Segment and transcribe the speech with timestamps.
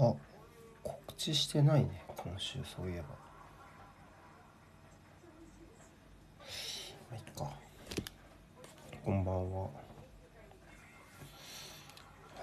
[0.00, 0.14] あ
[0.84, 3.04] 告知してないね今週そういえば。
[7.10, 7.50] まあいっか。
[9.04, 9.62] こんばんは。
[9.62, 9.70] は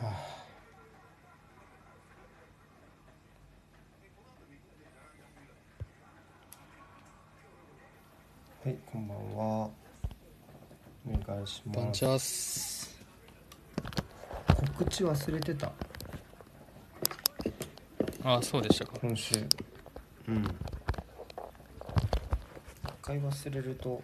[0.02, 0.05] あ。
[8.66, 9.70] はいこんばんは。
[11.08, 13.00] お願いします。
[14.78, 15.72] 告知忘れてた
[18.28, 18.94] あそうでしたか。
[19.00, 19.36] 今週。
[20.28, 20.44] うん。
[20.44, 20.50] 一
[23.04, 24.02] 回忘れると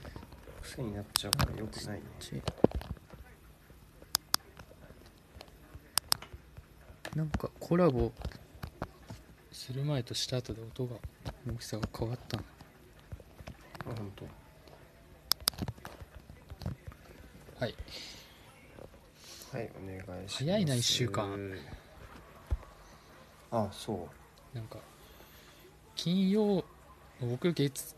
[0.62, 2.04] 癖になっちゃうからよくないね。
[7.16, 8.12] なんかコラボ
[9.52, 10.98] する前とした後で音が
[11.48, 12.44] 大きさが変わったな
[13.88, 14.26] あ本当。
[17.60, 17.76] はい。
[19.52, 20.38] はいお願いします。
[20.38, 21.56] 早いな一週間
[23.52, 23.94] あそ
[24.54, 24.56] う。
[24.56, 24.78] なんか
[25.96, 26.64] 金曜
[27.20, 27.96] 僕月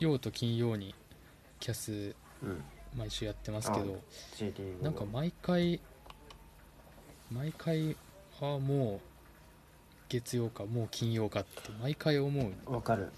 [0.00, 0.94] 曜と金曜に
[1.60, 2.62] キャスうん。
[2.96, 4.00] 毎週やってますけどグ
[4.78, 4.84] の。
[4.84, 5.80] なんか毎回
[7.30, 7.96] 毎回
[8.40, 9.00] ああもう
[10.08, 12.72] 月曜かもう金曜かって毎回思う。
[12.72, 13.10] わかる。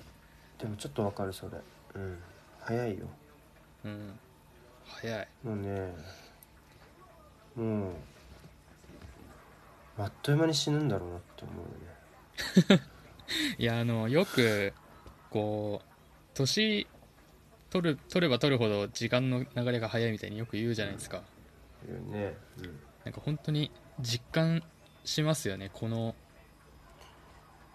[0.59, 1.59] でもちょっとわかるそれ。
[1.95, 2.19] うん。
[2.61, 3.07] 早いよ。
[3.85, 4.19] うん。
[4.85, 5.29] 早い。
[5.45, 5.95] もうね
[7.55, 7.93] もう
[9.99, 11.57] あっという間に死ぬんだろうなって思う
[12.67, 12.83] よね。
[13.59, 14.73] いやあのよく
[15.31, 15.87] こう
[16.35, 16.87] 年
[17.71, 21.23] 取る取れば取るほど時間の流れが早いみたいによく言うじゃないですか、
[21.87, 22.37] 言うね。
[22.59, 22.81] うん。
[23.05, 24.63] なんか本当に実感
[25.05, 26.15] しますよねこの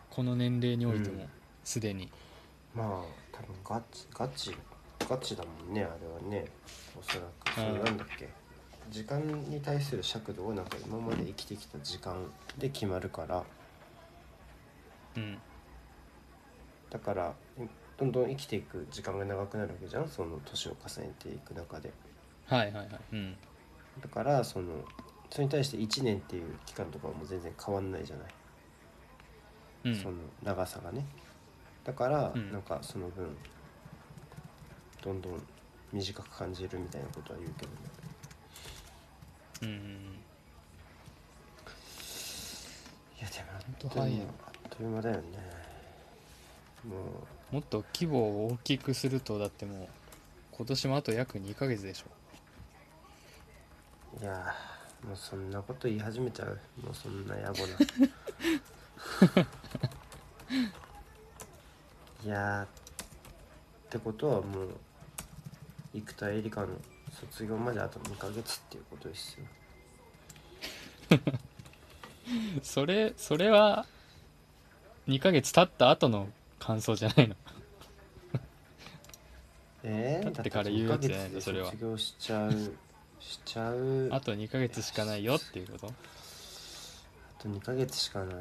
[0.09, 1.29] この年齢においてもうん。
[1.63, 2.11] すでに、
[2.73, 2.87] まあ
[3.31, 4.55] 多分ガチガチ
[5.09, 6.45] ガチだもんねあれはね。
[6.97, 7.51] おそらく。
[7.53, 8.29] それうんなんだっけ？
[8.89, 12.15] 時間に対する尺度をなんか今まで生きてきた時間
[12.57, 13.43] で決まるから。
[15.17, 15.37] うん。
[16.89, 17.33] だから
[17.97, 20.07] どんどん生きていく時間が長くなるわけじゃん。
[20.07, 21.91] その年を重ねていく中で。
[22.45, 22.87] はいはいはい。
[23.13, 23.35] うん。
[24.01, 24.83] だからその
[25.29, 28.27] それに対して1年っていう期間とかはもう全然変わんないじゃない、
[29.85, 29.95] うん。
[29.95, 31.05] その長さがね。
[31.83, 32.51] だから、うん。
[32.51, 33.35] なんかその分
[35.03, 35.41] どんどん
[35.91, 37.77] 短く感じるみたいなことは言うけどね
[39.63, 40.13] うんうん
[43.19, 43.45] いやでも
[43.81, 45.23] 本当にあっという間だよね。
[46.83, 49.87] ももっと規模を大きくするとだってもう
[50.51, 52.05] 今年もあと約2ヶ月でしょ。
[54.19, 56.59] ういやーもうそんなこと言い始めちゃう。
[56.83, 57.77] もうそんな野暮な。
[62.25, 62.67] いやーっ
[63.89, 64.69] てことはもう
[65.93, 66.73] 生田絵梨花の
[67.19, 69.45] 卒業まであと2ヶ月っていうことですよ。
[72.63, 73.85] それそれは
[75.07, 76.29] 2ヶ月経った後の
[76.59, 77.35] 感想じゃないの？
[79.83, 81.41] えー、だってから言うやつじゃないの？
[81.41, 81.65] それは。
[81.71, 82.51] 卒業しちゃう
[83.19, 84.09] しちゃう。
[84.11, 85.87] あと2ヶ月しかないよっていうこと？
[85.87, 85.91] あ
[87.43, 88.35] と2ヶ月しかない。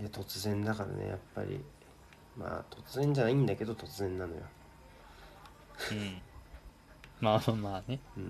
[0.00, 1.62] いや突然だからねやっぱり。
[2.36, 4.42] まあ突然じゃないんだけど突然なのよ。
[5.92, 6.20] うん
[7.24, 7.98] まあまあまあね。
[8.16, 8.24] うん。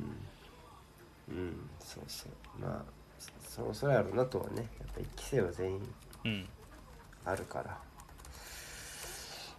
[1.28, 1.70] うん。
[1.80, 2.32] そうそう。
[2.60, 2.84] まあ
[3.18, 5.94] そそろそろやろうなとはねやっぱ一期生は全員
[6.24, 6.48] うん。
[7.24, 7.64] あるから。
[7.64, 7.68] い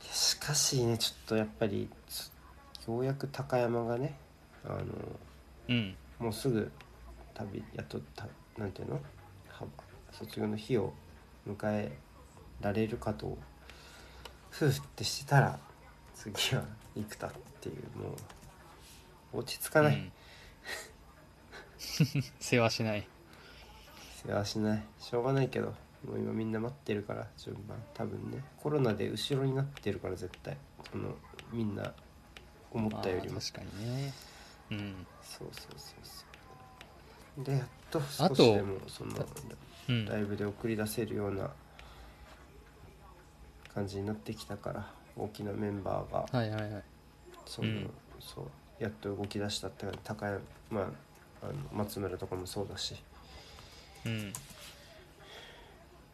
[0.07, 2.31] やしかしねちょっとやっぱりつ
[2.88, 4.18] ようやく高山がね
[4.63, 4.84] あの
[5.69, 5.96] うん。
[6.19, 6.72] もうすぐ
[7.34, 8.96] 旅やっとたなんていうの？
[8.96, 9.02] は
[10.12, 10.94] 卒業の日を
[11.46, 11.97] 迎え
[12.62, 13.38] られるかと
[14.50, 15.59] ふうってしてたら
[16.13, 16.63] 次は
[16.96, 18.13] 生田っていうもう
[19.35, 20.12] 落ち着かない、うん。
[22.40, 23.07] 世話しない。
[24.25, 24.84] 世話しない。
[25.00, 25.73] しょうがないけど
[26.07, 27.78] もう今みんな待ってるから順番。
[27.94, 28.44] 多分ね。
[28.57, 30.57] コロナで後ろになってるから絶対。
[30.91, 31.16] その
[31.51, 31.94] みんな
[32.72, 34.13] 思ったよりも、まあ確かにね。
[34.72, 35.07] うん。
[35.22, 36.23] そうそうそうそ
[37.41, 37.44] う。
[37.44, 39.14] でやっとあ少としでもその
[39.90, 40.05] うん。
[40.05, 41.52] ライブで送り出せるような
[43.73, 46.26] 感じになってきたから大きなメンバーが。
[46.31, 46.84] はいはいはい。
[47.46, 47.91] その、うん。
[48.20, 48.46] そう
[48.80, 50.40] やっと動き出したって高山
[50.70, 50.86] まあ
[51.44, 52.96] あの松村とかもそうだし。
[54.06, 54.28] うん。
[54.28, 54.32] よ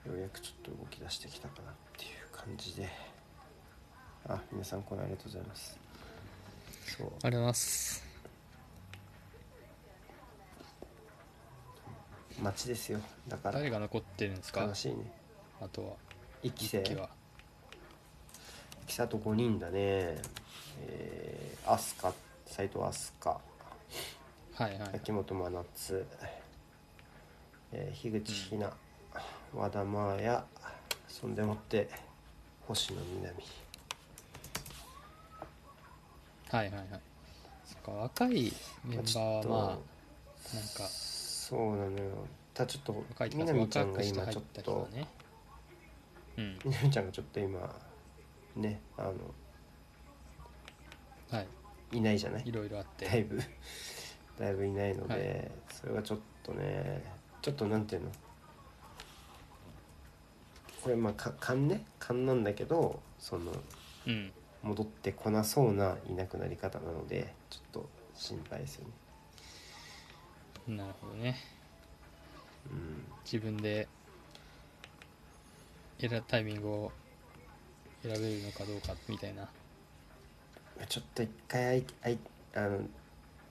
[0.08, 2.90] うやくちょっと動き出してきたかなっていう感じで。
[4.28, 5.78] あ皆さんこれありがとうございます。
[6.98, 7.08] そう。
[7.08, 8.04] ありがとうございます。
[12.42, 13.00] 待ちですよ。
[13.28, 13.60] だから。
[13.60, 14.62] 誰が残ってるんですか？
[14.64, 15.12] 悲しいね。
[15.62, 15.94] あとは。
[16.44, 16.80] 一期生。
[16.82, 17.10] 一期は。
[18.84, 20.22] 一期生あと5人だね。
[20.80, 22.14] えー、飛鳥
[22.52, 23.38] 斎藤飛鳥
[24.56, 24.96] はいはい。
[24.96, 26.06] 秋元真夏、
[27.72, 28.74] えー、樋口日奈、
[29.56, 30.44] 和田真彩。
[31.08, 31.90] そんでもって
[32.68, 33.46] 星野みなみ。
[36.50, 36.88] はいはいはい。
[37.64, 38.52] そっか若い
[38.84, 39.80] メンバーはまあなんか
[40.90, 42.12] そうなのよ。
[42.54, 45.08] ただちょっとみなみちゃんが今ちょったとね。
[46.38, 46.60] うん。
[46.66, 47.74] みなみちゃんがちょっと今
[48.58, 49.14] ねあの
[51.30, 51.48] はい
[51.92, 52.44] いないじゃない？
[52.48, 53.06] いろいろあって。
[53.06, 53.40] だいぶ。
[54.40, 55.52] だいぶいないので、はい。
[55.74, 57.04] それがちょっとね
[57.42, 58.12] ちょっとなんていうの？
[60.84, 61.86] これまあか勘ね？
[62.00, 63.52] 勘なんだけどその
[64.08, 64.32] うん。
[64.64, 68.88] 戻ってこなそうないなくなり方なのでちょっと心配ですよ
[70.68, 70.76] ね。
[70.78, 71.36] なるほどね。
[72.70, 73.04] うん。
[73.26, 73.88] 自分で
[76.00, 76.92] 選ぶタイミングを
[78.04, 79.50] 選べるのかどうかみたいな
[80.88, 82.18] ちょっと一回あいあい
[82.56, 82.80] あの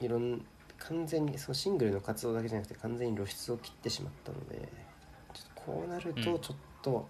[0.00, 0.44] いろん
[0.78, 4.68] 完全にそのシングルの活動だけじゃなくて完全に露出を切ってしまったので
[5.34, 7.08] ちょっとこうなるうんとちょっと、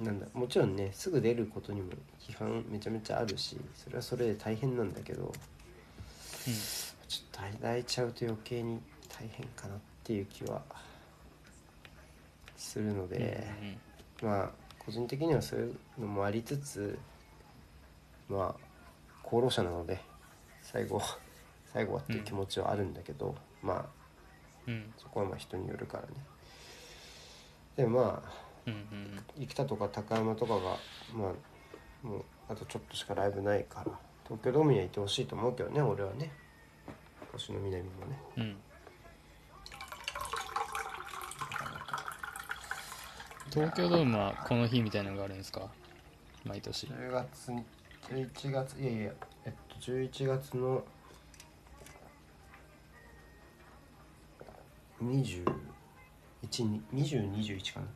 [0.00, 10.62] なんだもちろんねすぐ出ることにも批判めちゃめちゃあるしそれはそれで大変なんだけどうんちょっと間空いちゃうと余計に大変かなっていう気は
[12.56, 13.46] するので。
[14.22, 16.98] まあ個人的にはそういうのもありつつ
[18.28, 18.70] まあ
[19.26, 20.00] 功労者なので
[20.62, 21.00] 最後
[21.72, 23.86] 最後はっていう気持ちはあるんだけど、まあ
[24.66, 24.74] うん。
[24.74, 26.14] うんそこはまあ人によるからね。
[27.76, 28.32] でもまあ
[28.66, 29.24] うんうん。
[29.38, 30.60] 生田とか高山とかが
[31.14, 33.92] まあもうあとちょっとしかライブないから
[34.24, 36.32] 東京ドームにはいてほしいと思うけどね俺はね。
[37.32, 38.18] 星野みなみもね。
[38.36, 38.56] うん
[43.52, 45.68] 東京ドームはこの日みたいなのがあるんですか？
[46.44, 46.86] 毎年。
[46.86, 47.64] 10月に
[48.08, 49.12] 11月いやいや
[49.44, 50.84] えっと11月の
[55.02, 57.86] 2021かな。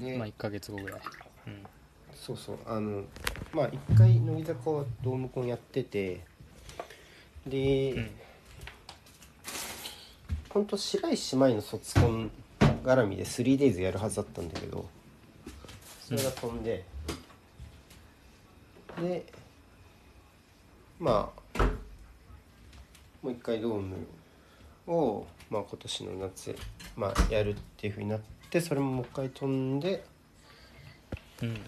[0.00, 1.00] で、まあ1ヶ月後ぐらい。
[1.46, 1.64] うん。
[2.14, 3.04] そうそうあの
[3.52, 6.24] まあ一回乃木坂はドームコンやってて
[7.46, 8.10] で、うん。
[10.48, 12.30] ほんと白石姉妹の卒コン
[12.78, 14.88] 絡みで 3days やるはずだったんだけど
[16.00, 16.84] それが飛んで、
[19.00, 19.26] で
[20.98, 21.62] まあ
[23.22, 23.96] もう一回ドーム
[24.86, 26.56] を、まあ、今年の夏、
[26.96, 28.20] まあ、やるっていうふうになっ
[28.50, 30.04] てそれももう一回飛んで
[31.42, 31.60] うん。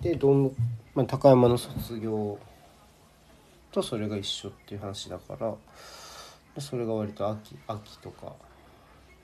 [0.00, 0.54] でドーム、
[0.94, 2.38] まあ、高山の卒業
[3.72, 5.54] とそれが一緒っていう話だから
[6.54, 8.32] でそれが割と秋秋とか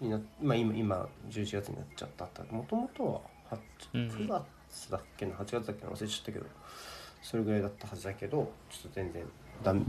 [0.04, 3.12] になまあ今今11月になっちゃったもともとは
[3.50, 3.58] は
[3.92, 4.08] うん。
[4.08, 5.90] 9月だっけな？8月だっけな？
[5.90, 6.46] 忘れちゃったけど。
[7.22, 9.24] それぐらいだったはずだけどちょっと全然
[9.62, 9.82] ダメ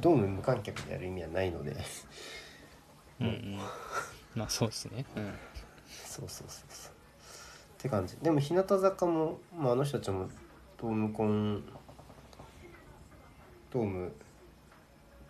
[0.00, 1.76] ドーム無観客でやる意味はないので。
[3.20, 3.58] うんうん。
[4.34, 5.04] まあそうですね。
[5.14, 5.32] うん。
[5.86, 6.92] そうそうそうそう。
[6.92, 8.16] って感じ。
[8.16, 10.28] でも日向坂も、まあ、あの人たちも
[10.80, 11.62] ドームコン
[13.70, 14.12] ドーム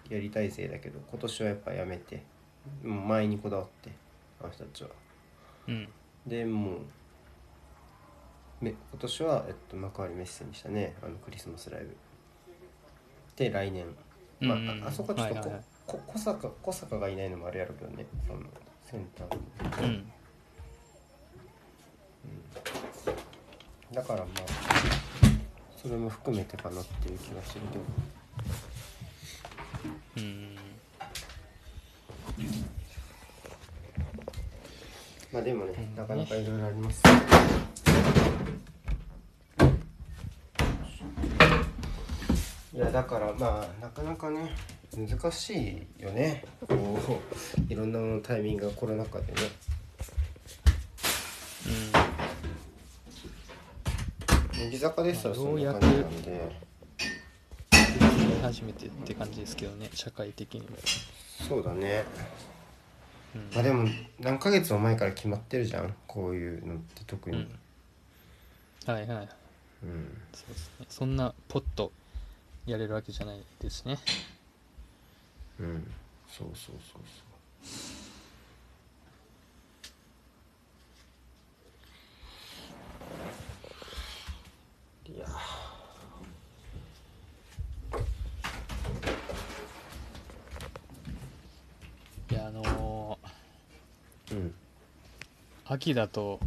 [0.08, 2.22] やりたい勢だけど今年はやっぱやめて
[2.82, 3.90] 前にこだわって
[4.40, 4.90] あの人たちは。
[5.68, 5.88] うん。
[6.26, 6.80] でもう
[8.60, 11.96] め今年は、えっと、幕張メッセにしたねあのクリスマスライブ。
[13.36, 13.86] で来年。
[14.40, 14.84] まあ、うんうん。
[14.84, 15.64] ああそこはちょっとこ、はいはいはい。
[15.86, 18.40] こ小坂小坂がいないのもあれやろうけどねその
[18.82, 19.88] センター。
[19.88, 19.90] にう
[23.92, 23.94] ん。
[23.94, 24.26] だからまあ
[25.76, 27.84] それも含めてかなっていう気がするけど。
[30.16, 30.69] うん
[35.32, 37.02] まあでもねうんなかなかいろいろあります。
[42.74, 44.50] いやだからまあなかなかね
[44.96, 46.44] 難しいよね。
[46.66, 46.74] こ
[47.58, 49.38] ういろんなもののタイミングがコロナ禍でね。
[54.58, 56.30] 乃木坂でしたらそんな感じなんで。
[56.32, 56.70] うん
[58.42, 60.68] 初めてって感じですけどね社会的にも。
[61.46, 62.04] そうだね
[63.34, 63.50] うん。
[63.54, 65.94] まあでも何ヶ月も前から決まってるじゃん。
[66.06, 67.36] こういうのって特に。
[67.36, 67.58] うん。
[68.92, 69.28] はいはい。
[69.84, 70.18] うん。
[70.32, 70.86] そうですね。
[70.88, 71.92] そんなポッと
[72.66, 73.98] やれるわけじゃないですね。
[75.58, 75.90] うん。
[76.28, 77.18] そうそうそうそ
[77.98, 78.00] う。
[85.12, 85.26] いや
[92.30, 94.54] いやあのーうん
[95.72, 96.40] 秋だと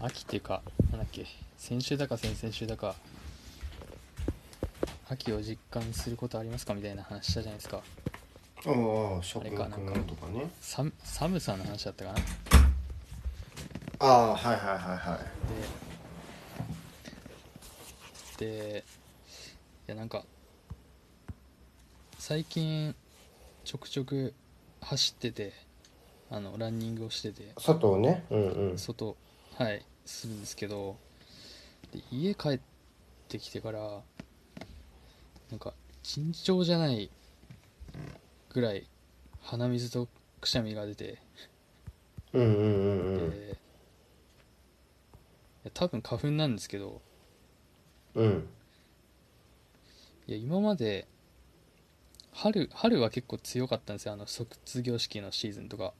[0.00, 0.60] 秋っていうか
[0.90, 1.24] なんだっけ
[1.56, 2.96] 先週だか先々週だか
[5.08, 6.74] 秋を実感することありますか？
[6.74, 7.76] みたいな話したじゃないですか。
[7.76, 7.80] あ
[9.20, 10.50] あ食あれか欲なんとかね。
[10.60, 12.18] 寒寒さの話だったかな？
[14.00, 15.20] ああはいはいはいは
[18.36, 18.38] い。
[18.40, 18.84] でで
[19.86, 20.24] いやなんか
[22.18, 22.96] 最近
[23.64, 24.34] ちょくちょく
[24.80, 25.52] 走ってて
[26.30, 27.52] あのランニングをしてて。
[27.58, 28.24] 外をね。
[28.30, 28.78] うんうん。
[28.78, 29.16] 外
[29.56, 30.96] はいするんですけど。
[31.92, 32.60] で家帰っ
[33.28, 34.02] てきてから
[35.50, 37.10] なんか尋常じゃない
[38.50, 38.86] ぐらい
[39.40, 40.08] 鼻水と
[40.40, 41.18] くしゃみが出て、
[42.32, 43.42] うんうんうんうん。
[45.72, 47.00] 多分花粉なんですけど。
[48.14, 48.48] うん。
[50.26, 51.06] いや今まで
[52.32, 54.12] 春春は結構強かったんですよ。
[54.12, 55.94] あの卒業式のシーズンとか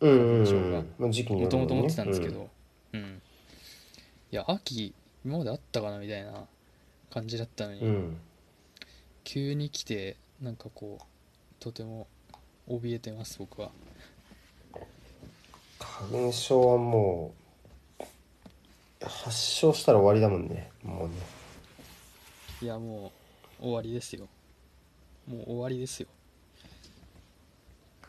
[0.00, 2.48] 印象がもとるもと思ってたんですけど。
[2.92, 3.22] うん、
[4.30, 6.46] いや秋今まであったかなみたいな
[7.10, 8.16] 感じだったのに、うん、うん
[9.24, 11.04] 急に来てなんかこう
[11.58, 12.06] とても
[12.68, 13.70] 怯えてます僕は。
[15.78, 17.34] 花粉症はも
[18.00, 18.04] う
[19.04, 20.70] 発症したら終わりだもんね。
[20.82, 21.14] もうね。
[22.60, 23.12] いやも
[23.60, 24.28] う終わりですよ。
[25.26, 26.08] もう終わりですよ。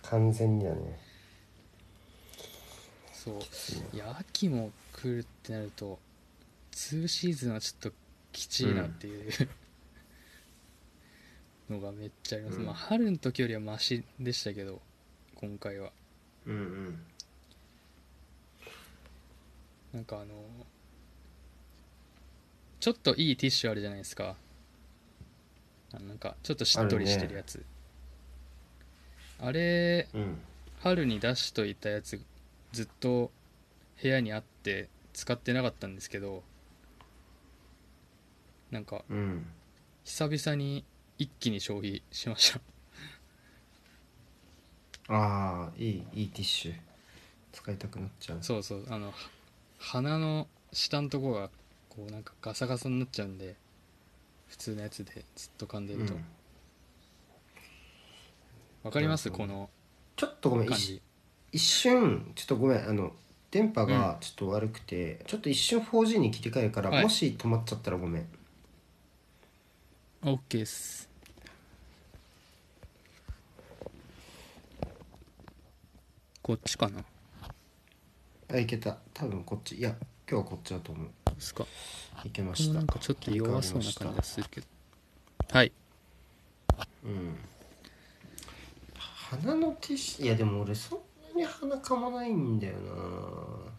[0.02, 1.00] 完全にだね
[3.26, 3.96] そう。
[3.96, 5.98] いや秋も来るってなると
[6.72, 7.96] 2シーズンはちょっと
[8.32, 9.32] きちいなっていう、
[11.70, 12.66] のがめっちゃあります、うん。
[12.66, 14.80] まあ春の時よりはマシでしたけど
[15.36, 15.92] 今回は。
[16.46, 17.00] うんうん。
[19.94, 20.34] なんかあの
[22.80, 24.36] ちょっといいティッシュあるじゃないですか。
[25.94, 27.66] あのなんかちょっとしっとりしてるやつ。
[29.40, 30.38] あ,、れうん。
[30.82, 32.22] 春に出しといたやつ
[32.76, 33.32] ずっと
[34.02, 36.44] 部屋にあって使ってなかったんですけど
[38.70, 39.46] なんかうん。
[40.04, 40.84] 久々に
[41.18, 42.60] 一気に消費しました。
[45.08, 46.74] ああいいいいティッシュ。
[47.54, 48.40] 使いたくなっちゃう。
[48.42, 48.86] そうそう。
[48.90, 49.14] あのは
[49.80, 51.50] 鼻の下のとこが
[51.90, 53.56] こうなんかガサガサになっちゃうんで
[54.48, 56.26] 普通のやつでずっと噛んでると、うん。
[58.84, 59.32] わかります？
[59.32, 59.70] この
[60.18, 61.02] ちょっとごめん感じ
[61.56, 63.14] 一一瞬ちょっとごめんあの
[63.50, 67.04] 電波がちょっと悪くて、ちょっと一瞬 4G に切り替えるから、はい。
[67.04, 68.28] もし止まっちゃったらごめん。
[70.22, 71.08] OK です。
[76.42, 77.06] こっちかな。
[78.52, 78.98] あいけた。
[79.14, 79.76] 多分こっち。
[79.76, 79.96] いや
[80.30, 81.08] 今日はこっちだと思う。
[81.34, 81.66] ですか。
[82.26, 82.74] いけまこした。
[82.74, 84.68] のなんかちょっと弱そうな感じがするけど。
[85.54, 85.72] はい。
[89.30, 91.05] 鼻のティッシュいやでも俺そんな
[91.36, 93.76] に鼻かまないんだよな。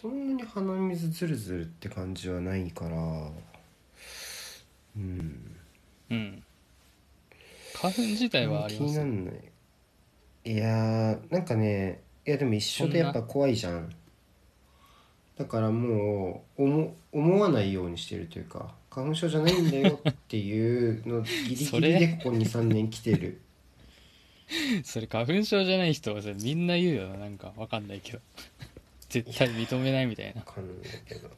[0.00, 2.96] そんなに鼻水ズルズルって感じはないから。
[4.96, 5.56] うん。
[6.10, 6.42] うん。
[7.74, 9.34] 花粉自体はあり気にますなんない。
[10.44, 13.92] いやーなんかねいやでも一緒でやっぱ怖いじゃん。
[15.36, 23.40] だからもう思思わないようにしてるというか花粉症じゃないんだよっていうのギリギリでここ23年来てる
[24.84, 27.18] それ花粉症じゃない人はそれみんな言うよな。
[27.18, 28.20] なんかわかんないけど。
[29.08, 30.40] 絶対認めないみたいな。
[30.40, 31.30] わかんないけど。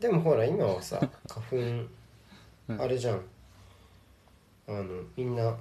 [0.00, 0.98] でもほら今はさ
[1.28, 2.80] 花粉うん。
[2.80, 3.24] あれじゃん。
[4.68, 5.58] あのみんな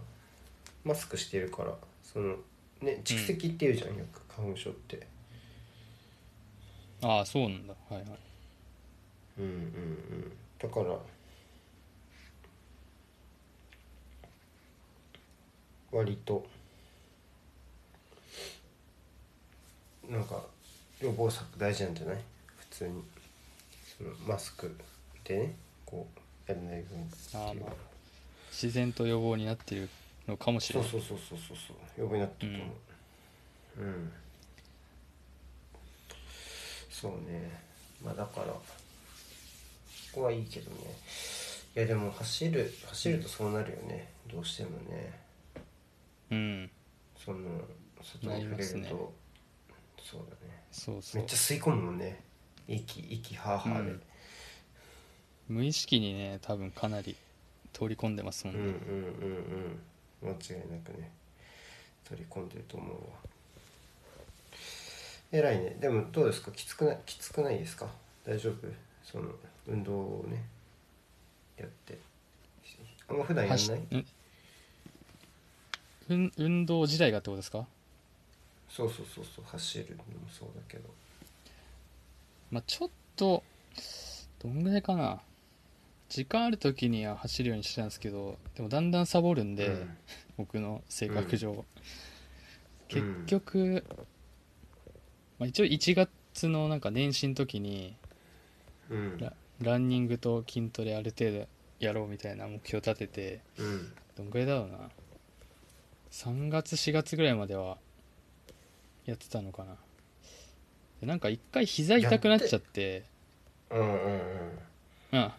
[0.84, 2.38] マスクしてるからその
[2.82, 3.98] ね蓄積っていうじゃん。
[3.98, 5.08] よく花粉症って。
[7.02, 7.74] ああそうなんだ。
[7.90, 8.06] はいはい。
[9.40, 10.32] うんうんうん。
[10.60, 11.00] だから
[15.92, 16.46] 割と。
[20.10, 20.44] なんか
[21.02, 22.18] 予防策大事なんじゃない？
[22.58, 23.04] 普通に。
[23.98, 24.76] そのマスク
[25.24, 25.56] でね
[25.86, 26.08] こ
[26.48, 27.66] うやらない分っていう。
[28.52, 29.90] 自然と予防になってる
[30.28, 30.90] のかもしれない。
[30.90, 32.02] そうそうそうそうそうそう。
[32.02, 33.82] 予防になってると思う。
[33.82, 34.12] うん、
[36.90, 37.62] そうね。
[38.04, 38.62] まあだからこ
[40.14, 40.78] こはいいけどね。
[41.74, 45.14] いやでも走る走るとそうなるよね、どうしてもね
[46.32, 46.72] うん。
[47.18, 47.40] その
[48.02, 48.90] 外に触れると、ね
[50.04, 50.64] そうだね。
[50.72, 51.22] そうそう。
[51.22, 52.24] めっちゃ吸い込むもんね。
[52.68, 54.02] 息息はーはーで、うん
[55.50, 57.16] 無意識にね多分かなり
[57.74, 60.30] 通り込んでますもんね、うんうんうんうん。
[60.30, 61.12] 間違いなくね。
[62.08, 63.02] 取り込んでると思うわ。
[65.32, 65.78] 偉いね。
[65.80, 66.52] でもどうですか？
[66.52, 67.88] きつくないきつくないですか？
[68.26, 68.68] 大丈夫？
[69.04, 69.30] その
[69.68, 70.44] 運動をね
[71.58, 71.98] やって。
[73.10, 74.06] あんま普段やんない？
[76.12, 77.66] 運運動自体がってことですか？
[78.70, 80.90] そうそうそうそう走るのもそうだけど。
[82.52, 83.44] まあちょっと
[84.40, 85.22] どんぐらいかな。
[86.10, 89.98] 時間ある時には走るようにしてたんですけどでもだんだんサボるんで、うん。
[90.38, 91.66] 僕の性格上、うん。
[92.90, 93.86] 結局、
[95.40, 97.96] まあ、一応1月のなんか年始の時に
[98.90, 99.18] うん。
[99.20, 101.48] ラランニングと筋トレある程度
[101.80, 103.94] やろうみたいな目標立ててうん。
[104.18, 104.90] どんぐらいだろうな
[106.12, 107.78] 3月4月ぐらいまでは
[109.06, 109.76] やってたのかな。
[111.00, 113.06] でなんか一回膝痛くなっちゃって。
[113.70, 114.22] うんうんうん。
[115.14, 115.32] うん。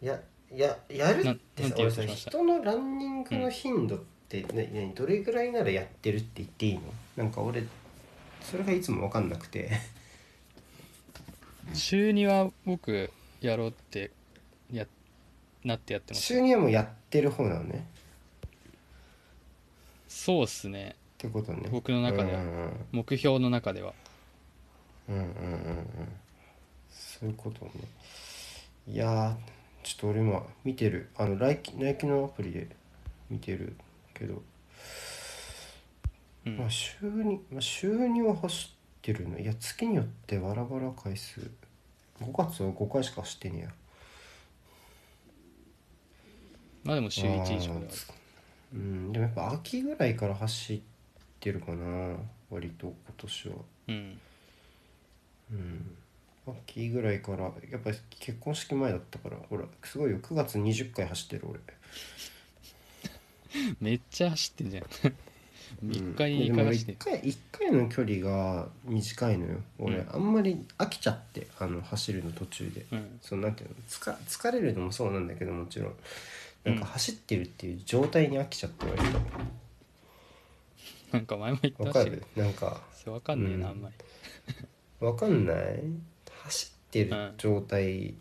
[0.00, 0.20] や
[0.54, 3.98] ややるってさ俺さ人のランニングの頻度っ
[4.28, 6.80] て、ねねどれぐらいならやってるって言っていいの？
[7.16, 7.64] なんか俺
[8.40, 9.70] それがいつも分かんなくて。
[11.74, 13.10] 週2は僕
[13.40, 14.12] やろうって
[14.72, 14.86] や
[15.64, 16.22] なってやってます。
[16.22, 17.86] 週にはもうやってる方なのね
[20.26, 20.96] そうっすね。
[21.14, 21.68] ってことね。
[21.70, 22.42] 僕の中では。
[22.42, 23.94] うんうん目標の中では。
[25.08, 25.86] うんうんうんうん。
[26.90, 27.70] そういうことね。
[28.88, 29.36] いやー
[29.84, 31.10] ちょっと俺今見てる。
[31.16, 32.66] あのナイキナイキのアプリで
[33.30, 33.76] 見てる
[34.14, 34.42] けど、
[36.44, 36.56] うん。
[36.56, 39.38] まあ週に、まあ、週には走ってるの。
[39.38, 41.40] いや月によってバラバラ回数。
[42.20, 43.68] 5月は5回しか走ってねえや。
[46.82, 47.88] まあでも週1以上で
[48.74, 50.80] うんでもやっぱ秋ぐらいから走っ
[51.40, 52.16] てるかな
[52.50, 53.54] 割と今年は。
[53.88, 54.18] うん。
[55.52, 55.96] うん。
[56.46, 60.18] 秋ぐらいからやっぱり結婚式前だったからほらすごいよ。
[60.18, 61.60] 9月20回走ってる俺。
[63.80, 64.84] めっちゃ走ってんじゃん。
[65.84, 70.14] 3日に2でも俺回走って1回一回の距離が短いのよ俺、うん。
[70.14, 73.18] あんまり飽きちゃってあの走るの途中で、うん。
[73.20, 75.96] そのなんていうのつか疲れるのもそうなんだけどもちろん
[76.66, 79.20] なんか走ってるっていう状態に飽きちゃって割と。
[81.12, 82.24] なんか前も言ったわかしる？
[82.34, 82.82] なんか。
[83.06, 83.70] わかんねえな、うん。
[83.70, 83.94] あんまり。
[85.06, 85.56] わかんない？
[86.42, 88.14] 走ってる状態、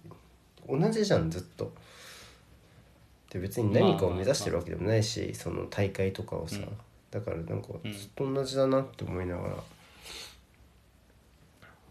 [0.70, 1.74] 同じじゃんずっと。
[3.32, 6.78] で別に何かを目指してるわけでもないし、その大会とかをさ、うん。
[7.10, 7.92] だからなんかうん。
[7.92, 9.56] ずっと同じだなって思いながら、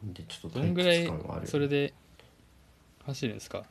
[0.05, 1.11] でちょっとどんぐらい
[1.47, 1.93] それで
[3.05, 3.65] 走るんですか？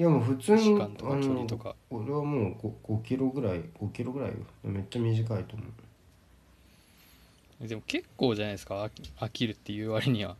[0.00, 1.76] いやもう普通に時間とか距離とか。
[1.90, 4.36] 俺はもう 5, 5キロぐらい5キロぐらいよ。
[4.64, 5.64] めっちゃ短いと思
[7.62, 7.68] う。
[7.68, 10.36] でも結構じゃないですか飽きるっていう割には。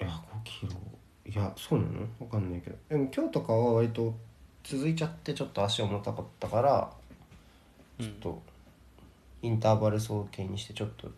[0.00, 0.12] いや5
[0.44, 0.72] キロ。
[1.26, 2.02] いやそうなの？
[2.20, 2.76] わかんないけど。
[2.88, 4.14] でも今日とかは割と
[4.62, 6.92] 続いちゃってちょっと足重たかったから
[7.98, 8.06] うん。
[8.06, 8.42] ちょっと
[9.42, 11.10] インターバル走形にしてちょっと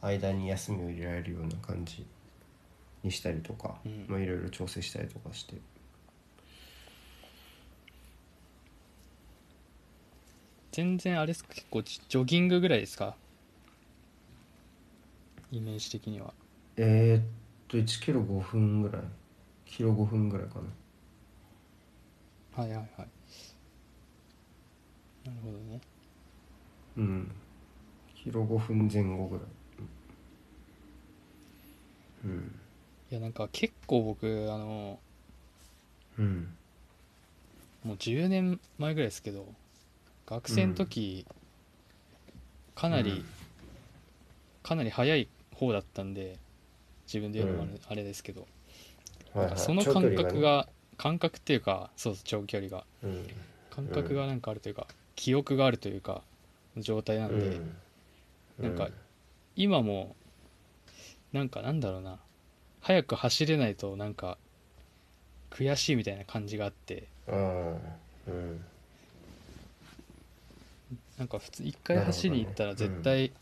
[0.00, 2.04] 間に休みを入れられるような感じ
[3.02, 4.06] にしたりとか、うん。
[4.08, 5.56] まあいろいろ調整したりとかして。
[10.72, 11.54] 全然あれですか？
[11.54, 13.16] 結構ジジョギングぐらいですか？
[15.50, 16.32] イメージ的には。
[16.76, 17.24] えー、っ
[17.68, 19.02] と1キロ5分ぐらい。
[19.64, 20.60] キロ5分ぐらいか
[22.56, 22.62] な。
[22.62, 22.88] はいはいはい。
[25.24, 25.80] なるほどね。
[26.96, 27.30] うん。
[28.14, 29.44] キロ5分前後ぐらい。
[32.24, 32.60] うん
[33.10, 34.98] いやなんか結構僕あの
[36.18, 36.54] うん。
[37.84, 39.46] もう10年前ぐらいですけど
[40.26, 41.24] 学生の時、
[42.74, 43.24] かなり、うん。
[44.62, 46.36] かなり早い方だったんで
[47.06, 48.46] 自分で言うのもあれ,、ですけど、
[49.32, 49.58] はいはい。
[49.58, 50.68] その感覚が
[50.98, 52.78] 感覚っていうかそうそう長距離が。
[52.78, 53.26] ねうん。
[53.70, 56.22] 感覚がなんかあるというか、記憶があるというか
[56.76, 57.60] 状態なんで、
[58.58, 58.88] うなんか
[59.56, 60.16] 今も
[61.32, 62.18] なんかなんだろうな
[62.80, 64.38] 早く走れないとなんか
[65.50, 67.04] 悔しいみたいな感じがあって。
[67.26, 68.64] うんうん
[71.18, 73.32] なんか普通一回走りに行ったら絶対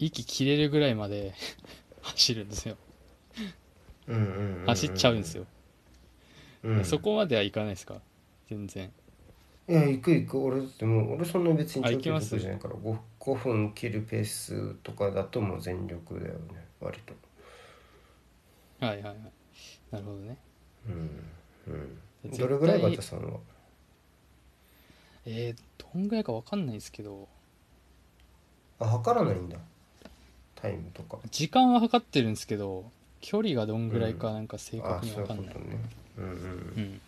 [0.00, 1.32] 息切れるぐらいまで
[2.02, 2.76] 走るんですよ。
[4.08, 5.46] うんうんうんうん走っちゃうんですよ、
[6.64, 6.84] うん。
[6.84, 8.00] そこまではいかないですか？
[8.50, 8.92] 全然。
[9.68, 10.44] いや行く行く。
[10.44, 12.30] 俺だってもう俺そんな別に長距離あ行きます？
[12.30, 16.66] 得意じゃないから 5, 5分切るペースとかだともう全力だよね。
[16.80, 17.14] 割と
[18.86, 19.16] はいはいはい。
[19.90, 20.36] なるほどね。
[20.88, 21.10] うん
[22.24, 22.36] うん。
[22.36, 23.38] どれぐらいバタさんは？
[25.24, 27.28] えー、どんぐらいかわかんないですけど。
[28.80, 29.56] あ測らないんだ。
[30.56, 31.18] タイムとか。
[31.30, 32.90] 時間は測ってるんですけど
[33.20, 35.78] 距離がどんぐらいかなんか正あ確にそういうわかんない、ことね。
[36.18, 37.00] うんうん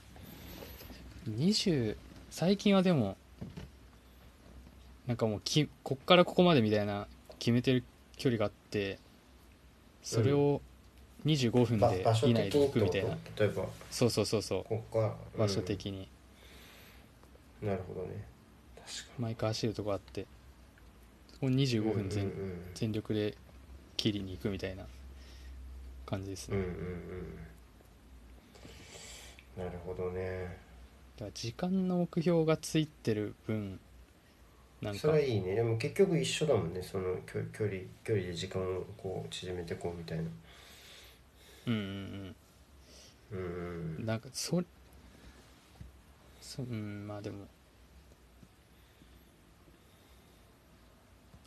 [1.26, 1.36] うん。
[1.38, 1.96] 20
[2.30, 3.16] 最近はでも
[5.06, 7.06] なんかもうきこっからここまでみたいな
[7.38, 7.82] 決めてる
[8.16, 8.98] 距離があって
[10.02, 10.60] それを
[11.24, 13.16] 25分で以内で行くみたいな。
[13.34, 13.44] と？
[13.44, 13.64] 例えば。
[13.90, 14.64] そうそうそうそう。
[14.64, 16.08] ここか場所的に。
[17.62, 17.68] うん。
[17.68, 18.24] なるほどね。
[18.76, 20.26] 確か毎回走るとこあって。
[21.32, 22.70] そこに25に分全,、うんうん。
[22.74, 23.34] 全力で
[23.96, 24.86] 切りに行くみたいな。
[26.06, 26.68] 感じですね、うんうん
[29.56, 29.64] うん。
[29.64, 30.58] なるほどね。
[31.16, 33.80] だから時間の目標がついてる分
[34.82, 35.00] なんか。
[35.00, 35.54] それはいいね。
[35.54, 36.82] でも結局一緒だもんね。
[36.82, 40.24] その距距離距離で時間をこう縮めてこうみたいな
[41.66, 42.36] うんうん
[43.32, 43.36] うう
[44.00, 44.62] んんなんかそ
[46.40, 47.46] そうんまあでも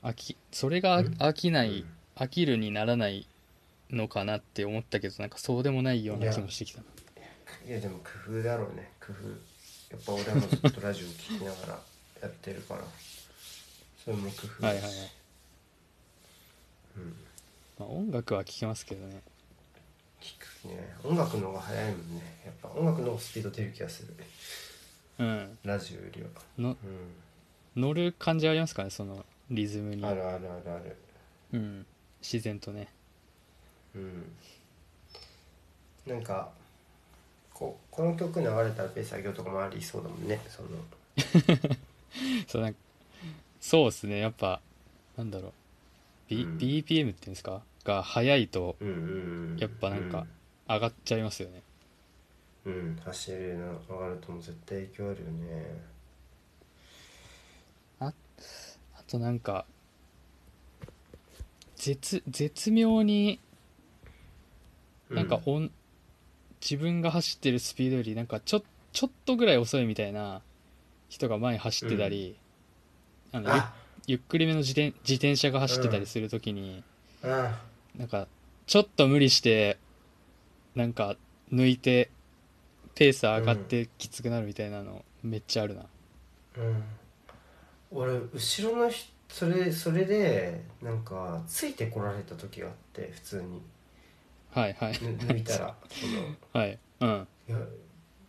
[0.04, 1.14] 飽きそれがうん？
[1.16, 3.28] 飽きない、飽きるにならない
[3.90, 6.86] のかなって思ったけどなんかそうでもないような気もしてきたな。
[7.68, 8.92] いやでも工夫だろうね。
[9.00, 9.28] 工夫。
[9.90, 11.80] やっぱ俺もずっとラジオ聞きながら
[12.22, 12.84] やってるから。
[14.04, 14.66] それも工夫。
[14.66, 14.94] はいはいはい、
[16.98, 17.16] うん。
[17.80, 19.22] まあ、音楽は聴けますけどね
[20.28, 22.42] 聞くね音楽の方が早いもんね。
[22.46, 24.14] やっぱ音楽の方がスピード出る気がする。
[25.20, 25.58] うん。
[25.64, 26.28] ラジオよりは。
[26.58, 26.78] のう
[27.76, 28.84] 乗る感じありますか？
[28.84, 30.02] ねそのリズムに。
[30.02, 30.96] んあるあるあるある。
[31.54, 31.86] うん。
[32.22, 32.88] 自然とね。
[33.96, 34.32] うん。
[36.06, 36.50] なんか
[37.54, 40.40] こうこの曲流れたらペース上げようとかもありそうだもんね。
[40.50, 40.70] その。
[42.48, 42.80] そうなんか
[43.62, 44.20] そうですね。
[44.20, 44.60] やっぱ
[45.18, 45.52] なんだろう、
[46.30, 46.58] B うん。
[46.58, 47.62] BPM っていうんですか？
[47.88, 49.00] が速いとうんうんう
[49.56, 49.58] ん。
[49.58, 50.28] やっぱなんか
[50.68, 51.64] 上がっちゃいますよね。
[52.66, 55.98] うん、うん、走るの上がるとも絶対影響あるよね。
[58.00, 58.14] あ
[59.08, 59.66] となんか
[61.78, 63.40] 絶絶妙に
[65.10, 65.72] なんか音、
[66.62, 70.42] 自分が走ってるスピードよりなんかちょちょっとぐらい遅いみたいな
[71.08, 72.36] 人が前に走ってたり、
[73.32, 73.50] あの
[74.08, 76.84] ゆっくりめの自転自転車が走ってたりするときに、
[77.24, 77.58] あ
[77.98, 78.28] なんか
[78.66, 79.78] ちょっと無理して
[80.76, 81.16] なんか
[81.52, 82.10] 抜いて
[82.96, 85.86] ペース上がってきつくなるみたいなのめっちゃあるな、
[86.58, 86.84] うん。
[87.92, 93.62] 俺後ろの人それそれでなんかついてこられた時があって普通に。
[94.52, 94.94] はいはい。
[94.94, 95.76] ぬ抜いたら
[96.54, 96.80] はい。
[97.02, 97.28] うん。
[97.50, 97.58] いや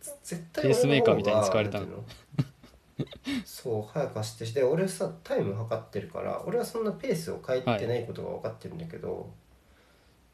[0.00, 1.86] ぜ絶対ペースメーカーみたいに使われたの。
[3.44, 9.30] そう早く走ってして俺さタイム測ってるから俺はそんなペースを変えてないことが分かってるんだけど、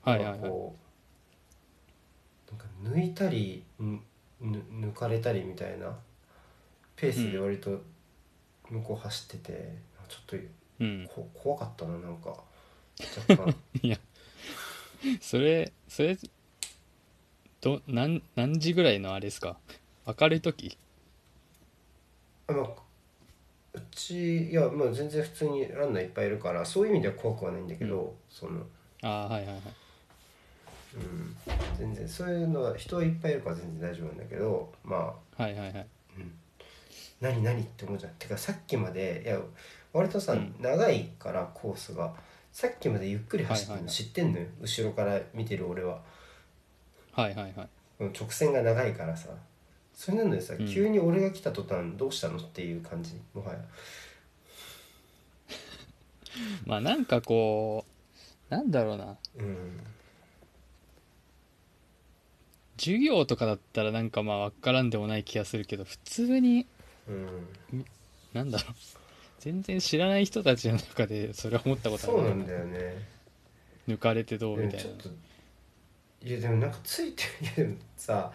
[0.05, 0.39] はいはいはい。
[0.39, 0.77] なんかこ
[2.49, 2.67] うなんか
[2.99, 4.01] 抜いたりぬ
[4.41, 5.97] ぬ抜かれたりみたいな
[6.97, 7.83] ペースで割と
[8.71, 9.73] 向こう走ってて、
[10.09, 10.37] ちょっと
[10.81, 11.09] うん。
[11.15, 12.35] こ怖かったななんか。
[13.29, 13.57] 若干。
[13.83, 13.99] いや
[15.21, 16.17] それそれ
[17.61, 19.59] ど何何時ぐらいのあれですか？
[20.07, 20.79] 明るい時？
[22.47, 22.69] あまあ
[23.75, 28.67] うちいやまあ全然普通にランナーいっぱいいるからそういう意味では怖くはないんだけど、その
[29.03, 29.63] ああはいはいはい
[30.97, 31.37] うん。
[31.79, 35.43] 全然そういうのは人いっぱいいるから全然大丈夫なんだけどまあ。
[35.43, 35.87] はいはいはい。
[37.21, 39.39] 何何って思うじゃんてかさっきまでいや
[39.93, 40.55] 割とさ、うん。
[40.61, 42.13] 長いからコースが
[42.53, 43.95] さっきまでゆっくり走ってるのはいはいはい。
[43.95, 46.01] 知ってんのよ、後ろから見てる俺は。
[47.13, 47.69] はいはいはい。
[47.99, 49.31] この直線が長いからさ。
[49.95, 50.69] それなのにさ、うん。
[50.69, 53.15] 急に俺が来た途端どうしたのっていう感じ。
[53.33, 53.59] もはや。
[56.67, 57.85] まあなんかこ
[58.51, 59.17] うなんだろうな。
[59.37, 59.81] うん
[62.85, 66.67] 授業とかだったらなんかまあ分からんでもない気がするけど普通に
[67.09, 67.85] うん。
[68.35, 68.75] なんだろう。
[69.39, 72.97] 全然知らない人たちの中でそれは思ったことなそうないんだよね。
[73.89, 74.91] 抜かれてどうでみたいな。
[76.23, 78.33] いやでもなんかついていやでもさ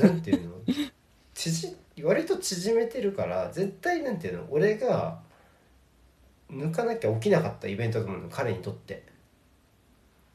[0.00, 0.54] なんていうの？
[1.34, 4.46] 縮割と縮めてるから絶対なんていうの？
[4.50, 5.20] 俺が
[6.50, 9.02] 抜かなきゃ起きなかったイベントだと思うの彼にとって。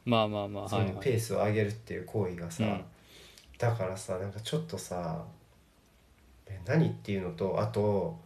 [0.04, 0.94] まあまあまあそはいはい。
[0.94, 2.84] のペースを上げるっていう行為がさ、うん
[3.60, 5.22] だからさなんかちょっとさ
[6.46, 8.18] え何っていうのとあと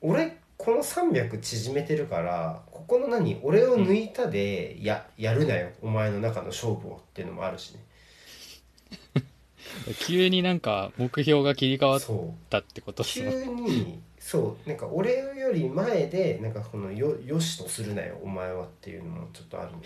[0.00, 7.80] 俺この300縮めてるからここの何俺を抜いたでや,、やるなよお前の中の勝負をっていうのもあるしね。
[10.06, 12.00] 急になんか目標が切り替わっ
[12.50, 19.78] たってこと急のにそうなんか俺より前でなんかこのよよしとするなよお前はっていうのもちょっとあるね。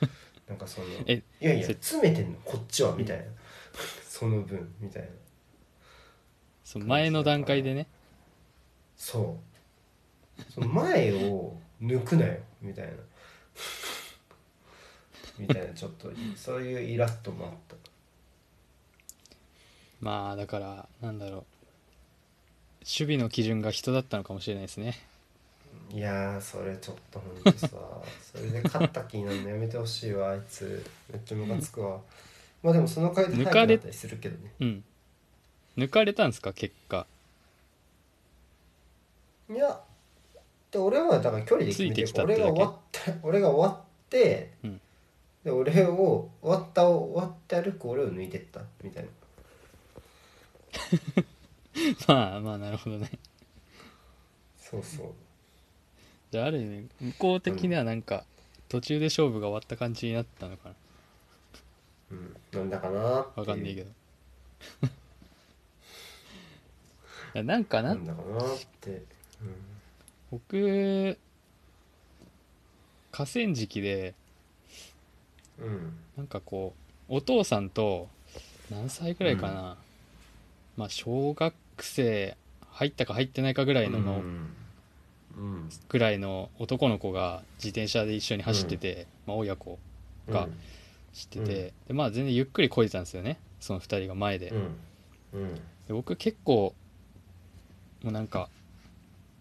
[0.48, 3.24] なんかそのえいやいや詰めてんのこっちはみたいな
[4.22, 5.08] その分みたいな。
[6.62, 7.88] そう前の段階でね。
[8.96, 9.36] そ
[10.38, 10.42] う。
[10.48, 12.92] その前を抜くなよみたいな。
[15.40, 17.74] みたいなちょっとそういうイラッともあった。
[20.00, 21.44] まあだからなんだろう。
[22.82, 25.00] 守備の基準が人だったのかもしれないですね。
[25.90, 27.68] いやーそれちょっとほんとさ
[28.22, 30.86] それで勝った気になるのやめてほしいわあいつ。
[31.12, 31.98] めっちゃムカつくわ
[32.62, 34.52] まあでもその回で抜かれたりするけどね。
[34.60, 34.84] うん。
[35.76, 36.52] 抜かれたんですか？
[36.52, 37.06] 結果。
[39.50, 39.80] いや
[40.70, 42.44] で俺はだから距離で決めてついてきたってだけ。
[42.44, 44.80] 俺が終わって俺が終わって、うん。
[45.44, 49.08] で俺を終わった終わって歩く俺を抜いてったみたいな。
[52.06, 53.10] まあまあなるほどね。
[54.56, 55.06] そうそう。
[56.30, 58.24] じゃあある意味向こう的にはなんか
[58.68, 60.74] 途中で勝負が終わった感じになったのかな
[62.12, 63.00] うんなんだかな。
[63.00, 63.90] わかんないけど。
[67.34, 67.94] いやなんかな？
[67.94, 69.02] なんだかなって。
[70.30, 71.18] 僕
[73.10, 74.14] 河川敷で
[75.58, 76.74] うん、うん、なんかこ
[77.10, 78.08] うお父さんと
[78.70, 79.76] 何歳ぐらいかな、
[80.76, 82.36] まあ小学生
[82.70, 84.54] 入ったか入ってないかぐらいのの、うん。
[85.36, 85.70] うん。
[85.88, 89.78] ぐらいの男の子が自転車で一緒に走ってて、まあ、親子
[90.28, 90.48] が
[91.12, 91.46] 知ってて、うん。
[91.46, 93.38] でまあ全然ゆっくり漕いでたんですよね。
[93.60, 94.76] その2人が前で,、うん。
[95.34, 95.54] うん。
[95.54, 96.74] で僕結構
[98.02, 98.48] もうなんか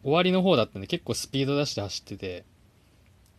[0.04, 2.44] 終わりの方だったんで結構スピード出して走ってて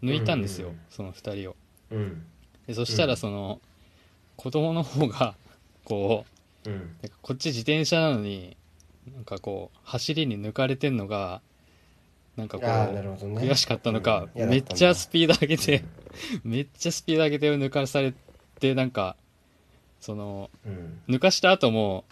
[0.02, 1.56] 抜いたんですよ、うんうんその2人を。
[1.90, 2.24] うん。
[2.66, 3.08] でそしたうん。
[3.10, 3.60] らその、
[4.36, 5.34] 子供の方が
[5.84, 6.24] こ
[6.66, 6.76] ううん。
[6.76, 8.56] なんかこっち自転車なのに
[9.12, 11.42] なんかこう走りに抜かれてんのが
[12.36, 12.72] なんかこうね。
[13.42, 14.48] 悔しかったのか、うん。
[14.48, 15.84] めっちゃスピード上げて、
[16.44, 18.14] めっちゃスピード上げて抜かされ
[18.58, 19.16] てなんか
[20.00, 21.00] そのうん。
[21.08, 22.04] 抜かした後も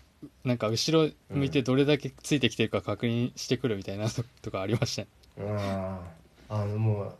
[0.44, 5.02] なんか後ろ向いてどれだけついてきてるか確認してくるみたいなととかありました。
[5.02, 6.00] ねうんあ
[6.48, 7.14] ああのもう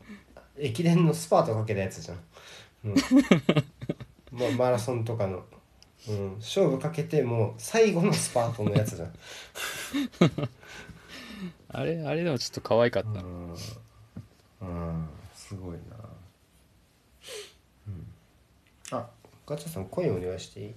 [0.59, 2.19] 駅伝のスパートかけたやつじゃん、
[2.85, 2.89] う。
[2.93, 2.95] ん
[4.33, 5.45] ま、マラソンとかの、
[6.09, 9.13] うん、勝負かけてもう最後のスパートのやつじゃん
[11.73, 13.11] あれあれでもちょっと可愛かった。
[13.11, 13.55] な、うん、
[14.61, 15.79] うん、すごいな、
[17.87, 18.07] うん、
[18.91, 19.07] あ
[19.47, 20.75] ガチャさん声お願いしていい？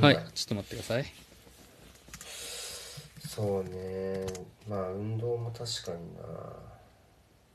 [0.00, 1.04] はいちょっと待ってください。
[3.26, 4.26] そうね。
[4.68, 6.22] まあ運動も確かにな。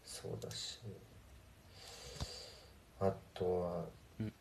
[0.05, 0.79] そうだし。
[2.99, 3.85] あとは、
[4.19, 4.33] うん。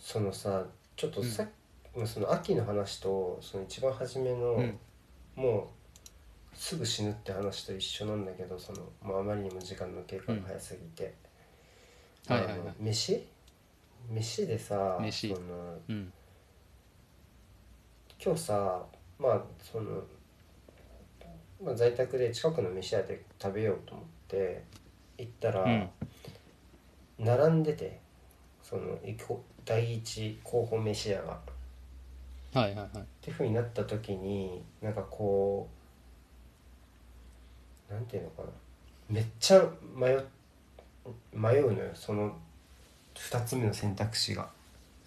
[0.00, 0.64] そのさ
[0.96, 4.78] ちょっとさっき、まあその秋の話とその一番初めの、うん
[5.34, 5.70] も
[6.54, 11.14] うすぐ死ぬって話と一緒なんだけどその、まあ、あまりにも時間の経過が早すぎて、
[12.26, 12.60] はいはいはい。
[12.60, 13.26] あの飯？
[14.10, 15.28] 飯でさ飯。
[15.28, 16.12] そのうん。
[18.24, 18.82] 今日さ
[19.18, 20.02] まあその、
[21.64, 24.62] まあ、在宅で近くの飯屋で食べようと思って
[25.18, 25.88] 行ったら、うん。
[27.18, 27.98] 並んでて
[28.62, 28.98] その
[29.64, 31.51] 第一候補飯屋が。
[32.52, 32.86] はいはいはい。
[32.86, 35.68] っていうふうになった時になんかこ
[37.90, 38.48] うなんていうのかな。
[39.08, 39.62] めっちゃ
[39.94, 40.20] 迷っ
[41.32, 42.36] 迷うのよその
[43.14, 44.48] 2つ目の選択肢が。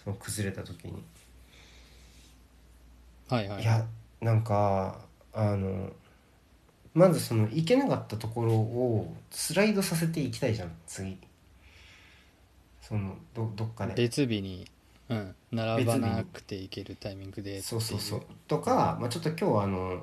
[0.03, 1.03] その崩れた時に。
[3.27, 3.63] はいはい。
[3.63, 3.86] いや
[4.21, 4.99] なんか
[5.34, 5.91] あの
[6.93, 11.17] まずその行けなかったところをスライドさせていきたいじゃん次。
[12.81, 13.95] そのどどっかで。
[13.95, 14.67] 別日に、
[15.09, 18.21] うん、並ばなくていけるタイミングでそうそうそう。
[18.47, 20.01] とか、まあ、ちょっと今日はあの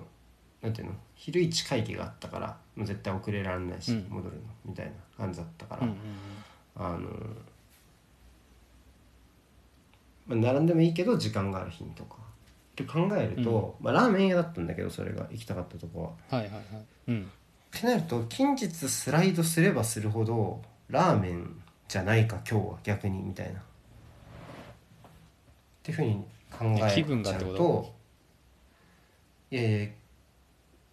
[0.62, 0.94] なんていうの？
[1.14, 4.06] 昼一会議があったからもう絶対遅れられないし、うん。
[4.08, 5.96] 戻るのみたいな感じだったから、うんうん
[6.74, 7.00] あの、
[10.26, 12.16] まあ、並んでもいいけど時間がある日にとか。
[12.72, 16.38] って考えると、まあ、ラーメン屋だったんだけどそれが行きたかったとこは。
[16.38, 16.64] はいはいはい。
[17.08, 17.30] うん。
[17.76, 23.60] ってなると近日スライドすればするほどラーメンじゃないか今日は逆にみたいな。
[25.82, 27.92] っていうふうに考えちゃうと気分がってこと？
[29.50, 29.88] いやいや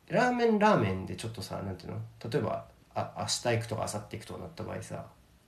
[0.10, 2.00] ラーメンラーメンでちょっとさなんていうの？
[2.30, 5.06] 例えばあ明日行くとか明後日行くとかなった場合さ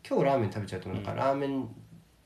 [0.07, 1.17] 今日ラーメン食べちゃうとなんかうん。
[1.17, 1.67] ラーメン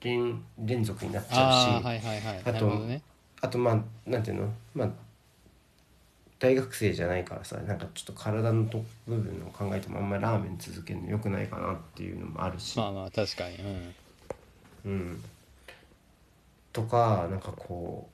[0.02, 2.42] 連連続になっちゃうし、ああはいはいはい。
[2.44, 3.02] あとね。
[3.42, 4.54] あとまあなんていうの？
[4.74, 4.90] まあ
[6.38, 13.56] 大学生じゃないからさなんかちょっと体のと部分を考えてもあんまりラーメン続けるのよくないかなっていうのもあるし、まあまあ確かに。
[13.56, 13.96] うん。
[14.86, 15.24] うん、
[16.76, 18.10] とかなんかこ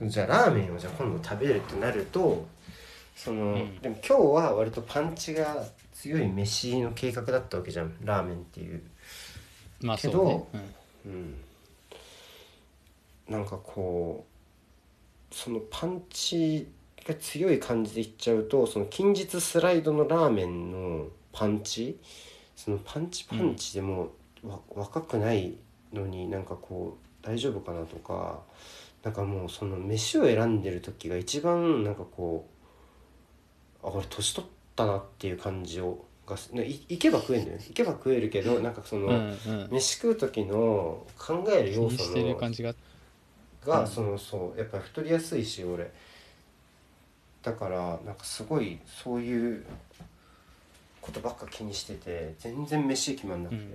[0.00, 2.46] うじゃあラーメンをじゃあ今度食べるってなると
[3.16, 3.78] その、うん。
[3.80, 8.80] でも今日は割とパンチが強い飯の計画だったわけじゃんラーメンっていう。
[9.82, 10.46] まあけどね、
[11.06, 11.12] うん。
[11.12, 11.34] うん、
[13.28, 14.24] なんかこ
[15.32, 16.68] うそのパンチ
[17.04, 21.98] が強い感じでいっちゃうとその近日スライドのラーメンのパンチ？
[22.54, 24.10] そのパンチパンチでも
[24.44, 25.56] う、わ若くない
[25.92, 28.40] のになんかこう大丈夫かなとか
[29.02, 32.46] なんかもうその飯を選んでる時が一番なんかこ
[33.82, 37.64] うあこれ年取ったなっていう感じをが行けば食えるんだよね。
[37.68, 39.68] 行けば食えるけどなんかその、うんうん。
[39.72, 42.74] 飯食う時の考える気要素の感じが。
[43.66, 43.86] が、うん。
[43.86, 45.90] そのそうやっぱり太りやすいし俺。
[47.42, 49.64] だからなんかすごいそういう
[51.00, 53.74] ことばっか気にしてて全然飯決まんなくて、うん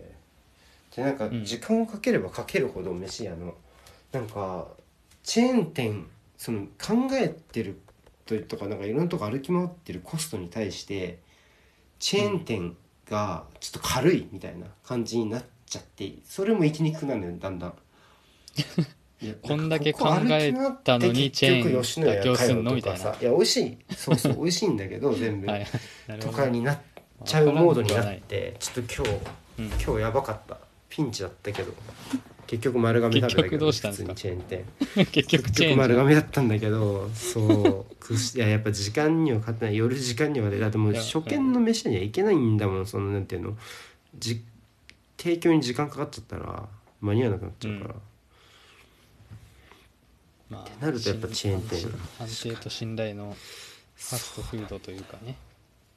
[0.96, 1.44] でなんかうん。
[1.44, 3.56] 時間をかければかけるほど飯屋の
[4.12, 4.68] なんか
[5.24, 7.80] チェーン店その考えてる
[8.26, 11.20] ととかなんかいろんなとこ歩き回ってるコストに対して
[12.00, 12.76] チェーン店
[13.10, 17.74] がちょっと軽いみたいな感じになっちゃってそれも生きにくくなるのよだんだん。
[19.22, 20.54] いや こんだけ考え
[20.84, 23.16] たのにチェーン結局吉野家妥協すんのみたいな。
[23.22, 23.78] いや美味しい。
[23.96, 25.48] そうそう美味しいんだけど 全部、
[26.20, 26.80] とかになっ
[27.24, 29.20] ちゃうモードになってちょっと今日
[29.60, 29.66] うん。
[29.68, 30.58] 今日やばかった
[30.96, 31.74] ピンチだったけど
[32.48, 34.14] 結局丸亀食べたけどどうしたんですか？
[34.14, 35.06] 普通にチェーン店。
[35.12, 39.76] 結局結局丸亀だったんだけどそういややっぱ時間には勝てない。
[39.76, 43.58] 夜時間にはねだってもう初見の飯にはいけないんだもんそのなんていうの？
[44.18, 44.42] じ
[45.18, 46.70] 提供に時間かかっちゃったら
[47.02, 48.02] 間に合わなくなっちゃうから、うん。
[50.52, 51.88] まあってなるとやっぱチェーン店。
[52.20, 53.36] 安定と信頼の
[53.96, 55.36] ファストフードというかね。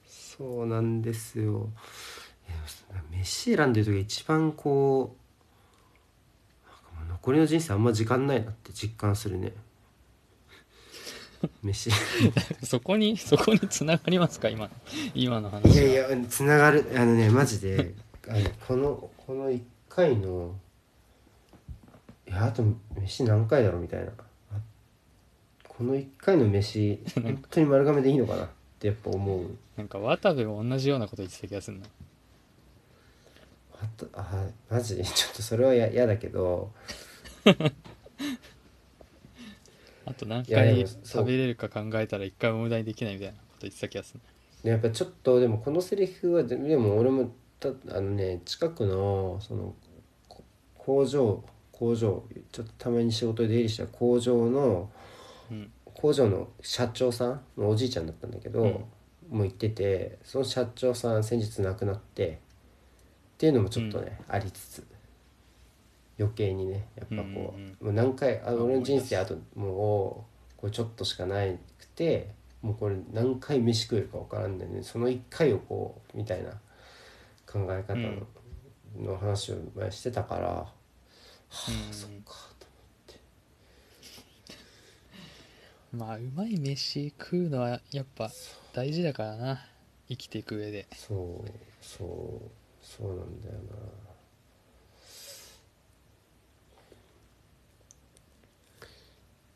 [0.09, 1.69] そうなんですよ
[3.11, 5.29] 飯選んでる時が一番こう
[7.09, 9.53] 残りの人生あんま時間ないなって実感するね。
[11.63, 11.91] 飯。
[12.63, 14.71] そこにそこに繋がりますか今の
[15.15, 15.75] 今の話は。
[15.85, 17.95] いやいやつながるあのねマジで
[18.29, 20.55] あのこのこの1回の
[22.27, 22.63] いやあと
[23.01, 24.13] 飯何回だろうみたいな。
[24.53, 24.61] あ
[25.67, 29.47] この1回の飯本当に丸亀でいいのかなってやっぱ思う。
[29.77, 31.87] なんか渡部も同じようなこと言ってた気がするな
[33.81, 34.97] あとあマジ？
[35.03, 36.71] ちょっとそれはや嫌だけど。
[40.05, 44.21] あと何回食べれるか考えたら一回も無駄にできないみたいなこと言ってた気がする。
[44.65, 49.75] でやっぱちょっとでもこのセリフはででも俺もたあのね近くのその
[50.27, 50.43] こ
[50.77, 54.91] 工場工場ちょっとたまに仕事で出入りした工場の
[55.51, 55.71] うん。
[55.85, 58.71] 工場の社長さんのおじいちゃんだったんだけど、うん。
[58.71, 58.85] も
[59.31, 62.39] う言っててその社長さん先日亡くなって
[63.39, 64.85] っていうのもちょっとね、ありつつ。
[66.19, 67.87] 余計にねやっぱこう,、うんうんうん。
[67.87, 74.83] もう何回あまあ俺の人生あともうこれちょっとしかないくてもうこれ何回飯食えるか分からんでね。
[74.83, 76.51] その1回をこうみたいな
[77.47, 77.95] 考え方
[78.99, 80.75] の,、の話を前してたから、はあ
[81.69, 81.95] うん。
[81.95, 82.67] そっかと
[85.97, 88.29] まあうまい飯食うのはやっぱ
[88.73, 89.65] 大事だからな。
[90.09, 90.89] 生きていく上で。
[90.97, 92.51] そうそう
[92.97, 93.77] そうなんだよな。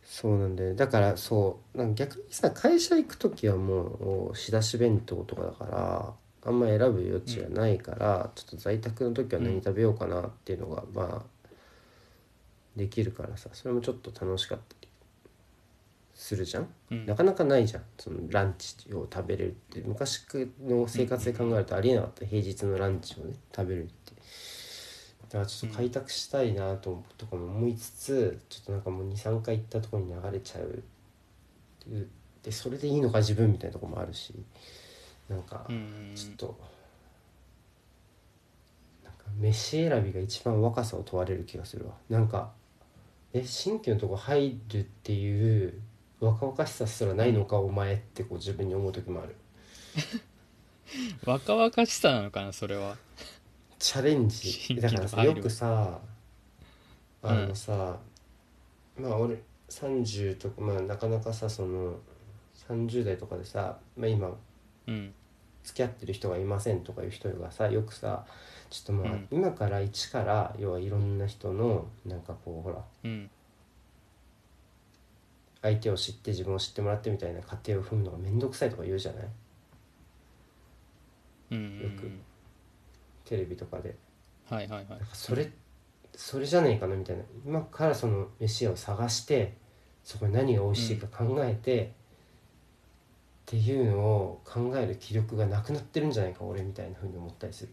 [0.05, 6.13] そうなんだよだからそうなんか逆にさ会社行く時はもう仕出し弁当とかだから
[6.45, 11.47] あんま選ぶ余地がないから、ちょっと在宅の時は何食べようかなっていうのが、まあ
[12.77, 14.82] できるからさそれもちょっと楽しかった。
[16.23, 16.69] するじゃん？
[16.93, 17.05] うん。
[17.07, 17.83] なかなかないじゃん。
[17.99, 19.81] そのランチを食べれるって。
[19.81, 20.25] 昔
[20.63, 22.25] の生活で考えるとありえなかった。
[22.25, 24.13] 平日のランチをね食べれるって。
[25.23, 30.85] だからちょっと開拓したいなととかも思いつつちょっとなんかもう23回行ったところに流れちゃう。
[32.45, 34.33] でそれでいいのか自分みたいなところもあるし。
[35.29, 36.13] なんかうん。
[36.15, 36.57] ちょっと
[39.03, 41.95] なんか飯選びが一番若さを問われる気がするわ。
[42.09, 42.53] なんか
[43.33, 45.81] え新規のとこ入るっていう
[46.23, 49.35] 若々しさすらないのかお前ってこう自分に思う時もある。
[51.27, 52.97] 若々しさなのかなそれは。
[53.81, 54.53] チャレンジ。
[54.53, 56.01] 新だからさよくさ
[57.23, 57.99] あのさ、
[58.97, 61.99] まあ俺30とかまあなかなかさその
[62.69, 64.31] 30代とかでさ、まあ、今
[64.87, 65.13] うん。
[65.65, 68.27] 付き合ってる人がいませんとかいう人がさよくさ
[68.69, 69.29] ちょっとまあ、うん。
[69.33, 73.29] 今から一から要はいろんな人のなんかこうほらうん
[75.63, 79.25] 相手を知って自分を知ってもらってみたいな過程を踏むのが面倒くさいとか言うじゃない？
[81.83, 82.11] よく。
[83.25, 83.95] テレビとかで。
[84.51, 85.01] はいはいはい。
[85.13, 85.51] それ
[86.15, 87.23] それじゃねえかなみたいな。
[87.47, 89.55] 今からその飯屋を探して
[90.05, 91.89] そこに何が美味しいか考えて、っ
[93.47, 97.71] ていうのを考える気力がなくなってるんじゃないか俺みたいなふうに思ったりする。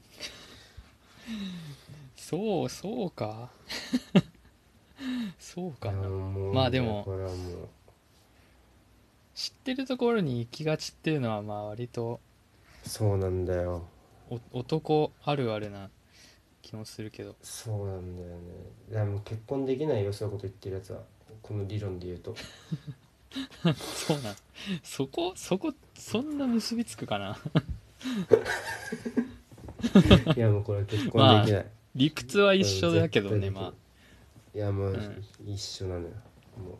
[2.15, 3.49] そうそうか。
[5.39, 6.07] そうかな。
[6.07, 7.67] まあでもこれはもう
[9.39, 12.19] 知ってるところに行きがちっていうのはまあ割と
[12.83, 13.87] そうなんだよ。
[14.29, 15.89] お男あるあるな
[16.61, 17.37] 気もするけど。
[17.41, 18.35] そうなんだよね。
[18.91, 20.99] でも結婚できないよそういうこと言ってるやつは。
[21.41, 22.35] この理論で言うと。
[23.77, 24.35] そうなん。
[24.83, 27.39] そこそこそんな結びつくかな？
[30.35, 31.65] いやもうこれ結婚できない、
[31.95, 33.77] 理屈は一緒だけどね絶対で
[34.53, 35.25] きないやもう、うん。
[35.47, 36.07] 一緒なのよ。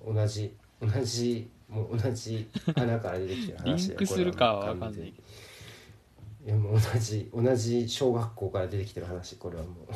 [0.06, 5.28] もう同じ同じもう同じ穴から出てきてる話だよンクするかは分かんないけど。
[6.46, 9.94] いやもう同じ同じ小学校から出てきてる話これはもう。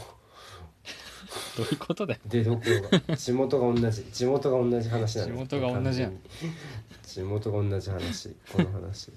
[1.57, 2.19] どういうことだよ。
[2.27, 6.19] 出どころが地元が同じ地元が同じ話なん地元が同じやん。
[7.03, 9.11] 地元が同じ話この話。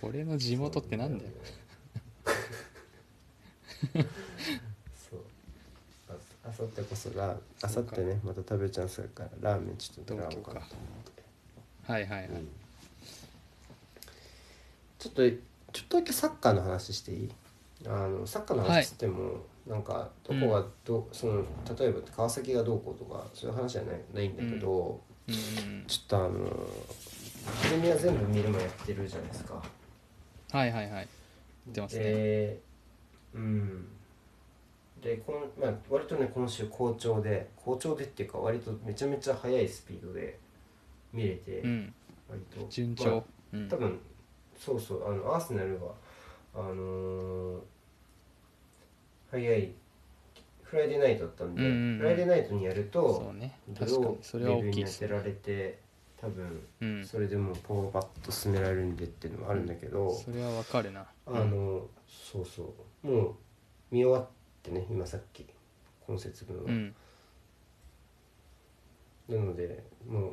[0.00, 1.30] これの地元ってなんだよ
[6.58, 10.60] さってこそラあさってねまた食べるチャンスがあるからラーメンちょっと狙おうかなと思っ
[11.14, 11.22] て。
[11.92, 12.48] はいはいはい、うん。
[14.98, 15.22] ちょっと
[15.72, 17.30] ちょっとだけサッカーの話していい？
[17.86, 19.36] あのサッカーの話っても、
[19.66, 21.44] なんかどこがど、その
[21.78, 25.34] 例えば川崎がどうこうとかそういう話じゃないないんだけど、うん。
[25.34, 26.30] うんちょっとあの
[27.62, 29.62] プレミア全部見るもやってるじゃないですか。
[30.50, 31.08] はいはいはい。
[31.68, 32.04] 出ますね。
[32.04, 32.58] で
[33.34, 33.88] うん
[35.02, 40.38] でこの、まあ、割とね今週好調で好調でっていうか割とめちゃめちゃ速いスピードで
[41.12, 41.94] 見れて、うん。
[42.28, 43.68] 割と順まあ調、うん。
[43.68, 43.98] 多分
[44.58, 45.92] そうそうあのアーセナルは
[46.54, 47.58] あのー
[49.30, 49.72] 早い
[50.62, 53.58] フライデーナイトだったんで、うんうんうんフライデーナイトにやるとね。
[53.68, 55.78] ドローレビュー大きいですに当てられて
[56.20, 57.06] 多分うん。
[57.06, 61.06] それでもうポーパッと進められるんでっていうのもあるんだけど、それはわかるな。
[61.26, 62.74] あのそうそ
[63.04, 63.06] う。
[63.06, 63.34] もう
[63.90, 64.37] 見終わって
[64.70, 65.46] ね今さっき
[66.06, 66.94] 今節分は、うん。
[69.28, 70.32] なのでもう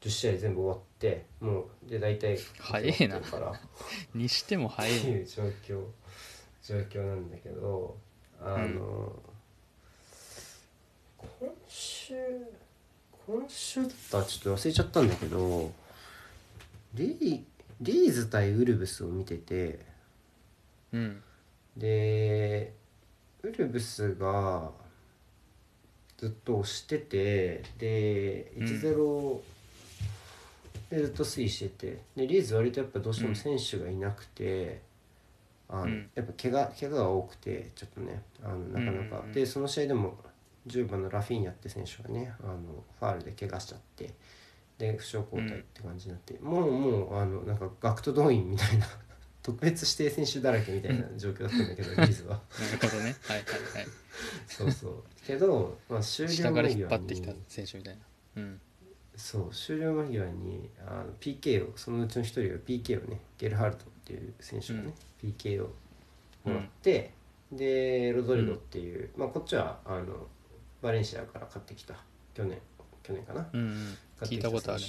[0.00, 3.20] 10試合全部終わってもうで大体早えな。
[4.14, 4.98] にしても早い。
[4.98, 5.84] っていう状況
[6.62, 7.96] 状況なんだけど
[8.40, 9.22] あの、
[11.18, 12.14] 今週
[13.26, 15.72] 今週だったらちょっと忘れちゃったんだけど
[16.94, 17.44] リー
[17.80, 19.84] リーズ対ウルブスを見てて
[20.92, 21.22] うん。
[21.76, 22.72] で
[23.46, 24.70] ウルブスが
[26.18, 29.40] ずっと押しててでうん1-0
[30.90, 34.80] でずっと推移しててでリーズ割とやっぱどうしても選手がいなくて、
[35.68, 36.08] あのうん。
[36.14, 40.16] やっぱ怪我怪我が多くてちょっとねあのなかなか、でその試合でも
[40.66, 42.56] 10番のラフィーニャって選手がねあの
[42.98, 44.14] ファールで怪我しちゃって
[44.78, 48.86] で負傷交代って感じになって、もうもうあのなんか学徒動員みたいな
[49.46, 52.30] 特別指定選手だらけみたいな状況だったんだけど リーズは。
[52.58, 53.14] なるほどね。
[53.22, 53.86] はいはいはい。
[54.48, 55.04] そうそう。
[55.24, 58.02] けど、まあ、終了下から間際引っ張ってきたに選手みたいな。
[58.38, 58.60] うん。
[59.14, 65.72] そう終了間際にあの PK をそのうちの一人が PK をねゲルハルトっていう選手がね、PK を
[66.42, 67.12] もらって、
[67.52, 70.26] でロドリゴっていう、まあこっちはあの
[70.82, 71.94] バレンシアから買ってきた
[72.34, 72.58] 去年
[73.06, 73.46] 去年かな。
[73.52, 74.82] うん聞いたことある。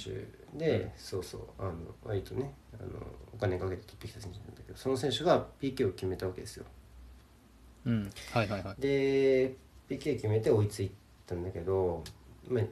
[0.54, 0.90] で、うん。
[0.96, 1.40] そうそう。
[1.58, 2.88] あの割とねあの
[3.32, 6.64] お金かけて取ってきた選手なんだけどその選手が PK を決めたわけですよ。
[7.84, 8.10] うん。
[8.32, 8.80] はいはいはい。
[8.80, 9.54] で
[9.88, 10.90] PK 決めて追いつい
[11.26, 12.02] たんだけど、
[12.48, 12.64] まあ、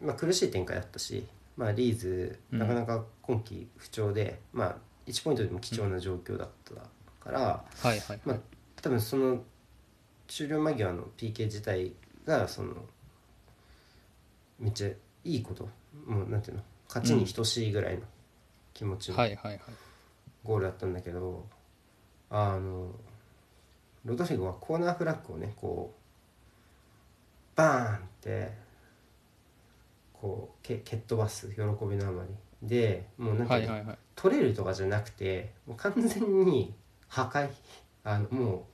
[0.00, 2.58] まあ苦しい展開だったし、まあ、リーズうん。
[2.58, 6.74] なかなか今季不調で、まあ1ポイントでも貴重な状況だった
[7.24, 8.40] から、はいはいまあはい
[8.82, 9.42] 多分その
[10.26, 11.92] 終了間際の PK 自体
[12.24, 12.74] がその
[14.60, 15.68] めっちゃいいこと。
[16.06, 18.02] もうなんていうの勝ちに等しいぐらいの
[18.72, 19.60] 気持ちのはいはいはい。
[20.44, 21.46] ゴールだったんだけど
[22.30, 22.88] あの
[24.04, 28.52] ロドリゴはコーナーフラッグをねこうバーンって
[30.14, 32.30] こうけ蹴っ飛ばす喜びのあまり。
[32.62, 33.98] でもうなんていうの、はいはいはい。
[34.14, 36.74] 取れるとかじゃなくてもう完全に
[37.08, 37.48] 破壊
[38.04, 38.66] あのも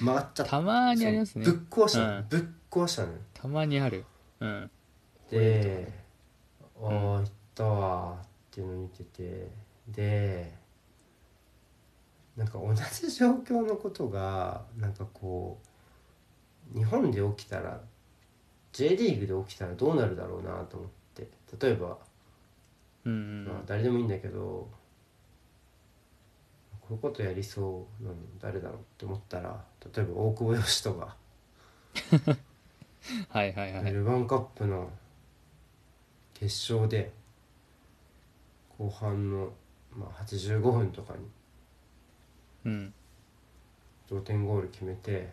[0.00, 0.50] う 曲がっちゃった。
[0.50, 1.44] たまにありますね。
[1.44, 2.26] ぶっ壊したの、うん。
[2.28, 2.40] ぶっ
[2.70, 3.18] 壊したのよ。
[3.34, 4.04] たまにある。
[4.40, 4.70] うん
[5.30, 5.92] で
[6.82, 9.50] 「ああん行ったわ」っていうのを見てて
[9.88, 10.58] で
[12.36, 15.58] なんか同じ状況のことがなんかこ
[16.74, 17.80] う日本で起きたら
[18.72, 21.00] J リーグで起きたらどうなるだろうなと思って。
[21.60, 21.98] 例えば、
[23.04, 23.44] うんうん。
[23.46, 24.68] まあ、誰でもいいんだけど
[26.80, 29.64] こういうことやりそうなの誰だろうって思ったら
[29.94, 31.16] 例えば大久保嘉人が。
[33.28, 33.92] はいはいはい。
[33.92, 34.90] ルヴァンカップの
[36.40, 37.12] 決勝で
[38.78, 39.50] 後半の、
[39.94, 41.12] まあ、85分とか
[42.64, 42.94] にうん。
[44.08, 45.28] 同点ゴール決めて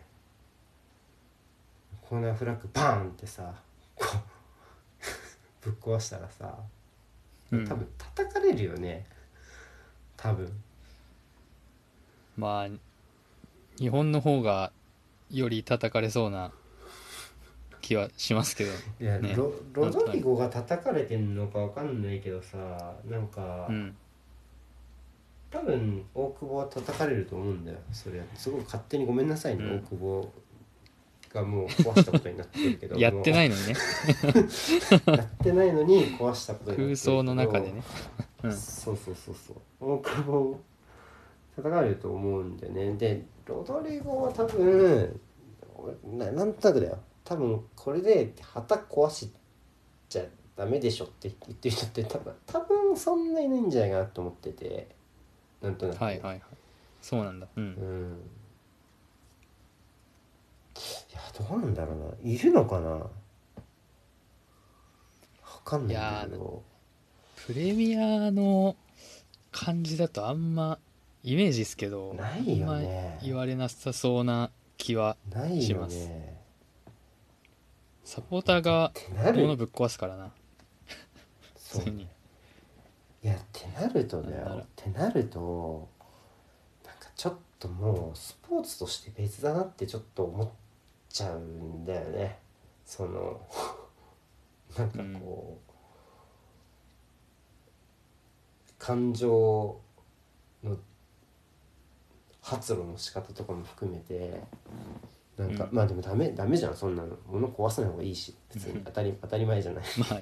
[2.02, 3.54] コーナーフラッグバーンってさ
[3.94, 4.04] こ
[5.62, 6.58] う ぶっ壊したらさ
[7.52, 7.66] うん。
[7.66, 9.06] 多分叩かれるよね。
[10.18, 10.52] 多分。
[12.36, 12.68] まあ
[13.78, 14.72] 日本の方が
[15.30, 16.52] より叩かれそうな
[17.88, 18.70] 気はしますけど。
[19.00, 19.34] いや、ね。
[19.34, 23.96] ロロドリゴが叩かれてんのかわかんないけどさなんか、うん。
[25.50, 29.76] 多分大久保は叩かれると思うんだよそれすごい勝手にごめんなさいね、うん。
[29.76, 30.32] 大久保
[31.32, 32.96] がもう壊したことになってるけど。
[33.00, 33.74] やってないものにね。
[35.06, 37.82] う やってないのに壊したことになってる空想の中でね。
[38.44, 38.52] うん。
[38.52, 39.92] そうそうそうそう。
[39.94, 40.60] 大久保
[41.56, 42.92] 叩かれると思うんだよね。
[42.98, 45.18] でロドリゴは多分
[45.78, 46.98] 俺ななんとなくだよ
[47.28, 49.30] 多分これで旗壊し
[50.08, 50.22] ちゃ
[50.56, 54.88] ダメでしょって言ってる人って多分多分そんないないんじゃないかなと思ってて
[55.60, 56.42] なんとなく、はいはいはい。
[57.02, 57.46] そうなんだ。
[57.54, 57.66] ううん。
[57.66, 58.20] ん
[60.74, 62.30] いやどうなんだろうな。
[62.30, 62.88] いるのかな。
[62.90, 63.10] わ
[65.64, 66.62] かんないけど。
[67.46, 68.74] プレミアの
[69.52, 70.78] 感じだとあんま
[71.22, 76.37] イメージですけどないよあんまね言われなさそうな気はないよしますね
[78.08, 78.90] サポーターが
[79.34, 80.30] 物ぶっ壊すからな。
[81.54, 81.82] そう。
[81.82, 82.04] 普通に。
[83.22, 84.62] いやってなるとだよ。
[84.62, 85.86] ってなると
[86.86, 90.48] なんかちょっともうスポーツとして別だなってちょっと思っ
[91.10, 92.38] ちゃうんだよね。
[92.86, 93.42] その
[94.78, 95.72] なんかこう、
[98.78, 99.78] 感情
[100.64, 100.78] の
[102.40, 104.40] 発露の仕方とかも含めて
[105.38, 105.76] なんか、うん。
[105.76, 107.16] まあでもダメダメじゃんそんなの。
[107.26, 108.34] 物壊さない方がいいし。
[108.50, 109.84] 普通に当たり当たり前じゃない。
[109.98, 110.20] まあ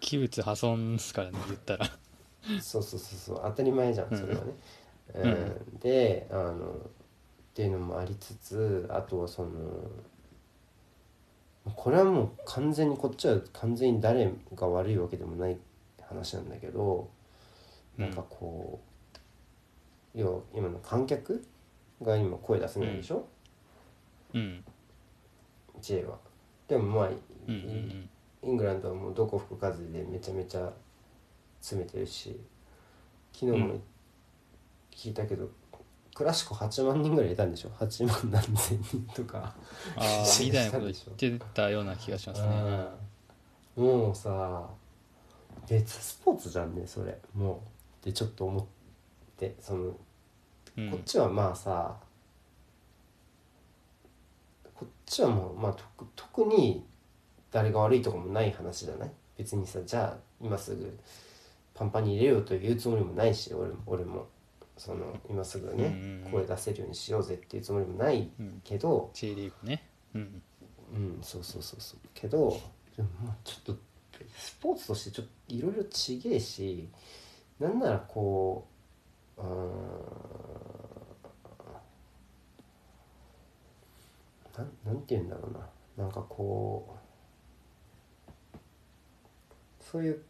[0.00, 1.86] 器物破損ですからね言ったら。
[2.60, 3.40] そうそうそうそう。
[3.42, 4.18] 当たり前じゃんうん。
[4.18, 4.52] それはね。
[5.14, 5.22] ん。
[5.22, 5.28] う
[5.76, 5.78] ん。
[5.80, 9.50] であのっていうのもありつつあとはその
[11.74, 15.58] これはもう完全にこっちは完全に誰が悪いわけでもない
[16.00, 17.10] 話なんだけど
[17.98, 18.80] なんかこ
[20.14, 21.44] う、要は今の観客
[22.02, 23.26] が今声出せないでしょ、
[24.34, 24.64] うん、
[25.80, 26.18] J は。
[26.68, 27.14] でもまあ、うん
[27.48, 28.08] うんうん。
[28.42, 30.72] イングランドはもうどこ吹く風でめちゃめちゃ
[31.60, 32.40] 詰めてるし
[33.32, 33.82] 昨日もうん。
[34.92, 35.48] 聞いたけど、
[36.14, 39.54] クラシコ8万人ぐらいいたんでしょ？8万何千人とか。
[39.96, 42.48] ああみたいなこと言ってたような気がしますね。
[43.76, 43.84] うん。
[43.86, 44.68] もうさ
[45.68, 47.18] 別スポーツじゃんねそれ。
[47.34, 47.80] もう。
[48.00, 48.64] ってちょっと思っ
[49.38, 49.94] てその
[50.76, 50.90] うん。
[50.90, 51.96] こっちはまあさ
[54.74, 56.84] こっちはもうまあ特特に
[57.50, 59.10] 誰が悪いとかもない話じゃない？
[59.36, 60.98] 別にさじゃあ今すぐ
[61.74, 64.26] パンパンに入れようというつもりもないし俺俺も。
[64.76, 68.62] その今すぐね声出せるようにしようぜっていうつもりもないうん。
[68.64, 69.82] けど J リーグね。
[70.14, 70.42] うん。
[70.94, 71.98] うんそうそうそうそう。
[72.14, 72.58] けど
[72.96, 73.76] でもまあちょっと
[74.34, 76.88] スポーツとしてちょっといろいろちげえし
[77.58, 78.69] なんならこう
[84.56, 86.04] なんなんて言うんだろうな。
[86.04, 88.54] なんかこう
[89.82, 90.22] そういう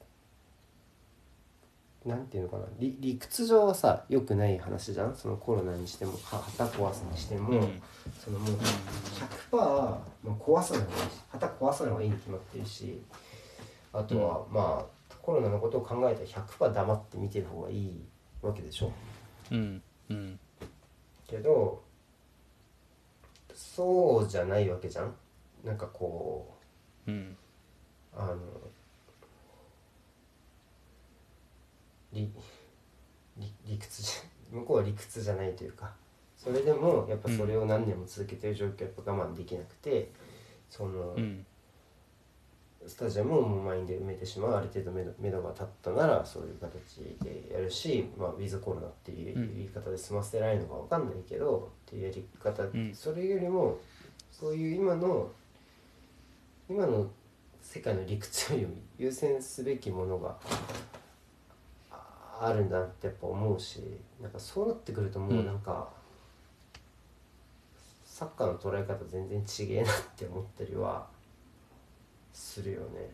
[2.06, 2.64] なんていうのかな。
[2.78, 5.14] 理理屈上はさ良くない話じゃん。
[5.14, 7.82] そのコロナにしてもは旗壊すにしても、うん。
[8.18, 8.52] そのもう
[9.50, 13.02] 100%、まあ、壊さない方がいいし旗壊さない方がいいに決まってるし
[13.92, 18.04] あとは、まあコロナのことを考えたら100%黙って見てる方がいい
[18.42, 18.92] わけでしょ。
[19.50, 20.38] うんうん。
[21.26, 21.82] けど
[23.54, 25.14] そうじゃないわけじゃん。
[25.64, 26.54] なんかこ
[27.06, 27.14] うん。
[27.14, 27.36] う
[28.16, 28.36] あの
[32.12, 32.30] 理
[33.36, 34.22] 理理屈じゃ
[34.56, 35.94] 向こうは理屈じゃないというか
[36.36, 40.10] それでもやっぱそれを何年も続けてる状況はやっぱ我慢できなくて
[40.68, 41.46] その、うん
[42.86, 53.78] スタジアムを満員で埋めてしまうある程度目処目処が立ったならそういう形でやるし、まあ、ウィズコロナっていう言い方で済ませられるのかわかんないけどっていうやり方、んそれよりも
[54.30, 55.30] そういう今の
[56.68, 57.10] 今の
[57.60, 58.66] 世界の理屈より
[58.98, 60.36] 優先すべきものが
[62.40, 63.82] あるんだってやっぱ思うし
[64.20, 65.88] なんかそうなってくるともうなんか、
[68.04, 71.06] サッカーの捉え方全然違えなって思ったりは
[72.32, 73.10] するよね。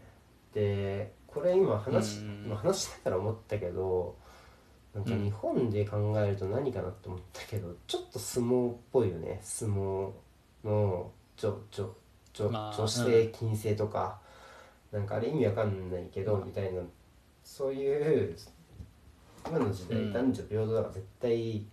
[0.53, 4.17] でこれ今話,、うん今話しながら思ったけど
[4.95, 5.25] なんかうん。
[5.25, 9.39] 日本で考えると何かなって思ったけど、ちょっと相撲っぽいよね。
[9.43, 10.11] 相撲
[10.65, 11.89] の女女
[12.33, 14.19] 女,、まあ女性禁制とか、
[14.91, 16.81] なんかあれ意味わかんないけど、みたいな。
[17.45, 18.37] そういう
[19.47, 20.13] 今の時代、うん。
[20.13, 21.67] 男女平等だから絶対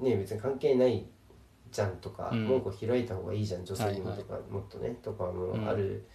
[0.00, 1.06] ね別に関係ない
[1.74, 6.06] じゃんとか、うん門戸開いた方がいいじゃん女性にもはいとか、もっとねとかもうんある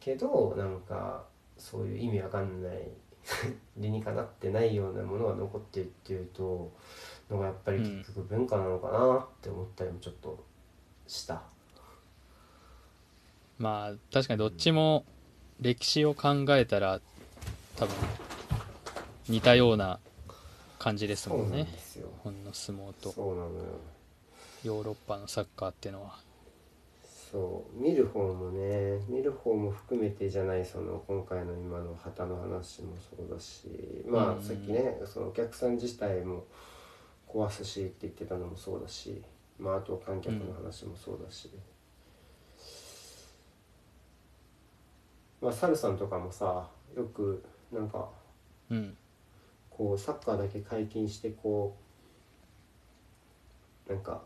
[0.00, 1.22] けど、なんか
[1.58, 2.88] そういう意味わかんない
[3.76, 6.72] 理にかなってないようなものが残ってるっていうと
[7.30, 10.42] のがやっぱり結局文化なのかなって思ったりもちょっと
[11.06, 11.42] した。
[13.58, 15.04] まあ確かにどっちも
[15.60, 17.00] 歴史を考えたら
[17.76, 17.94] 多分
[19.28, 20.00] 似たような
[20.78, 22.08] 感じですもんねですよ。
[22.08, 23.50] 日本の相撲とそうなのよ。
[24.64, 26.16] ヨーロッパのサッカーっていうのは。
[27.30, 27.80] そう。
[27.80, 33.68] 見る方もね見る方も含めてじゃないその今回の今の旗の話もそうだし。
[34.06, 34.38] まうん。
[34.38, 36.44] あさっきねそのお客さん自体も
[37.28, 39.22] 壊すしって言ってたのもそうだし。
[39.58, 41.48] まああと観客の話もそうだし、
[45.40, 48.08] まあサルさんとかもさよくなんか
[48.70, 48.96] うん。
[49.70, 51.76] こうサッカーだけ解禁してこ
[53.88, 54.22] うなんか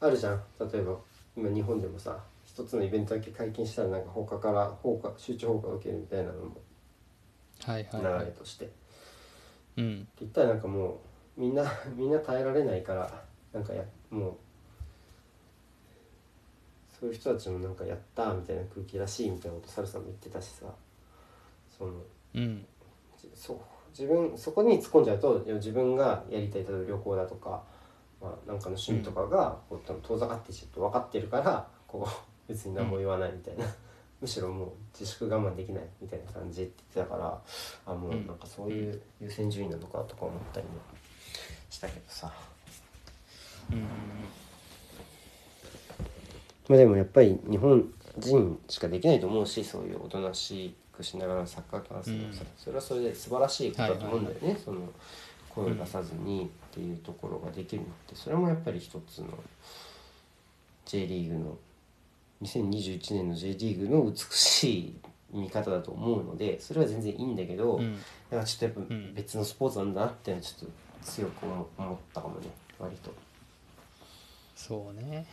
[0.00, 0.42] あるじゃん。
[0.60, 0.96] 例えば
[1.36, 6.56] 今日本でもさ一つのイベントだけ解禁したらなんか他から放火集中放火を受けるみたいなのも
[7.64, 8.22] はいはい。
[8.22, 8.74] いれとして、って
[9.78, 11.00] うん言ったらなんかも
[11.36, 11.64] うみんな
[11.96, 14.34] みんな耐えられないからなんかやもう
[16.98, 20.66] そういう人たちもなんかやったーみたいな空気らしいみたいなことサルさんも言ってたしさ。
[21.76, 21.92] その
[22.34, 22.66] うん。
[23.18, 23.58] じそう
[23.90, 27.62] 自分そこに突っ込んじゃうと自分がやりたい例えば旅行だとか、
[28.20, 32.12] まあ、なんかの趣味とかがこう遠ざかってちょっと分かってるからこう
[32.48, 33.64] 別に何も言わないみたいな、
[34.20, 37.42] むしろもう自粛我慢できないみたいな感じって言ってたから
[37.86, 38.26] あもううん。
[38.26, 40.74] なんかそういう優先順位なのかとか思ったりも
[41.68, 42.32] したけどさ、
[43.70, 43.80] うん。
[43.80, 43.88] ま
[46.70, 52.48] あでもやっぱり日本人しかできないと思うしそういうおとなしくしながらのサッカー観戦をさ、うん。
[52.56, 54.80] それはそれで素晴らしいことだと思うんだよね、その
[55.50, 59.28] 声を出さずにっていうところができるのってそれもやっぱり一つの
[60.84, 61.58] J リーグの
[62.42, 64.96] 2021年の J リーグの美しい
[65.32, 67.94] 見方だと思うのでそれは全然いいんだけど、うん。
[67.94, 68.00] だ
[68.30, 69.14] からちょっとやっぱうん。
[69.14, 72.46] 別のスポーツなんだなっていうのはちょっと強く思思ったかもね
[72.78, 73.14] 割と。
[74.54, 75.26] そうね。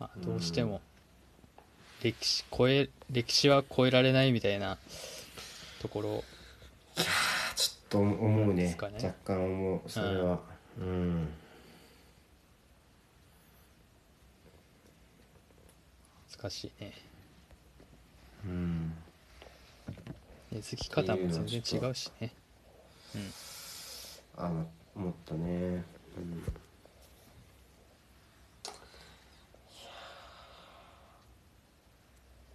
[0.00, 0.80] まあどうしても
[2.02, 4.78] 歴史超え歴史は超えられないみたいな
[5.80, 6.24] ところ。
[6.96, 7.06] ちょっ
[7.90, 8.68] と思うね。
[8.68, 8.76] ね。
[8.78, 9.90] 若干思う。
[9.90, 10.38] それは。
[10.78, 11.28] うん。
[16.38, 16.92] 難しいね。
[18.46, 18.92] うん。
[20.52, 22.32] 根付き方も全然違うしね。
[24.36, 25.48] あの思ったね。
[25.48, 26.44] うん。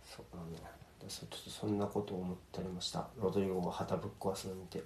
[0.06, 0.76] そうだね。
[1.10, 3.10] ちょっとそんなことを思っておりました。
[3.22, 4.82] ロドリゴが旗ぶっ壊すの見て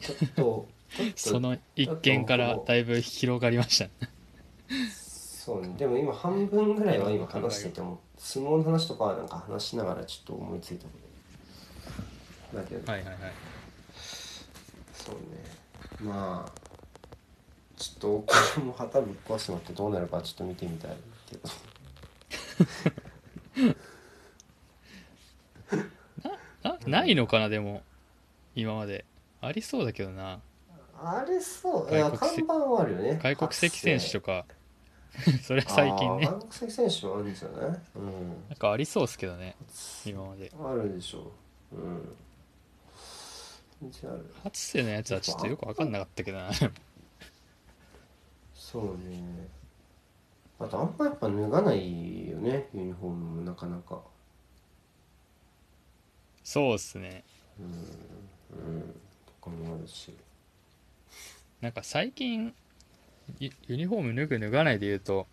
[0.00, 0.68] ちょっと
[1.14, 3.90] その一件からだいぶ広がりましたね。
[5.46, 5.74] そうね。
[5.78, 10.90] でも今半分ぐらいは今話してても相撲の話とかはなんか話しながらちょっと思いついたこ
[12.52, 13.18] とだけど、はいはいはい
[14.92, 15.20] そうね。
[16.00, 16.52] まあ
[17.76, 20.96] ちょっと僕も旗ぶっ壊してもらってどうなるかちょっと見てみたい
[21.30, 21.48] けど
[26.68, 27.82] なないのかなでも
[28.54, 29.04] 今まで
[29.46, 30.40] ありそうだけどな。
[30.98, 31.94] あれそう。
[31.94, 33.20] いや看外国籍板はあるよね。
[33.22, 34.44] 外国籍選手とか。
[34.44, 34.54] か
[35.42, 36.26] それは最近ね。
[36.26, 38.48] 外国籍選手もあるんじゃないうん。
[38.48, 39.56] なんかありそうっすけどね。
[40.04, 40.50] 今まで。
[40.58, 41.32] あるでしょ
[41.72, 41.76] う。
[41.76, 42.16] うん。
[43.80, 44.34] 全然ある。
[44.44, 46.50] 初世のやつはちょっとよく分かんなかったけどな。
[48.54, 49.48] そうね。
[50.58, 52.68] あとあんまやっぱ脱がないよね。
[52.74, 54.00] ユニフォームもなかなか。
[56.42, 57.24] そうっすね。
[57.58, 57.72] うん。
[58.52, 58.96] と
[59.46, 60.12] かもあるし。
[61.60, 62.54] なんか最近
[63.38, 65.26] ユユニフォーム脱ぐ脱がないで言うと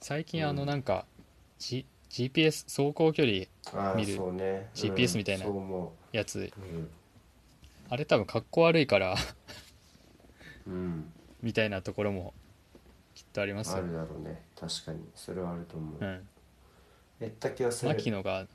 [0.00, 0.68] 最近あのうん。
[0.68, 1.06] なんか、
[1.58, 4.68] G、GPS 走行距離見るね。
[4.74, 5.46] GPS みたいな
[6.12, 6.38] やつ。
[6.40, 6.88] う
[7.90, 9.16] あれ多分格好悪いから
[10.66, 12.34] うん、うん、みたいなところも
[13.14, 13.78] きっとありますよ。
[13.78, 14.42] あるだろうね。
[14.54, 15.00] 確かに。
[15.14, 16.28] それはあると思う、うん。
[17.20, 18.46] やった気がする牧野が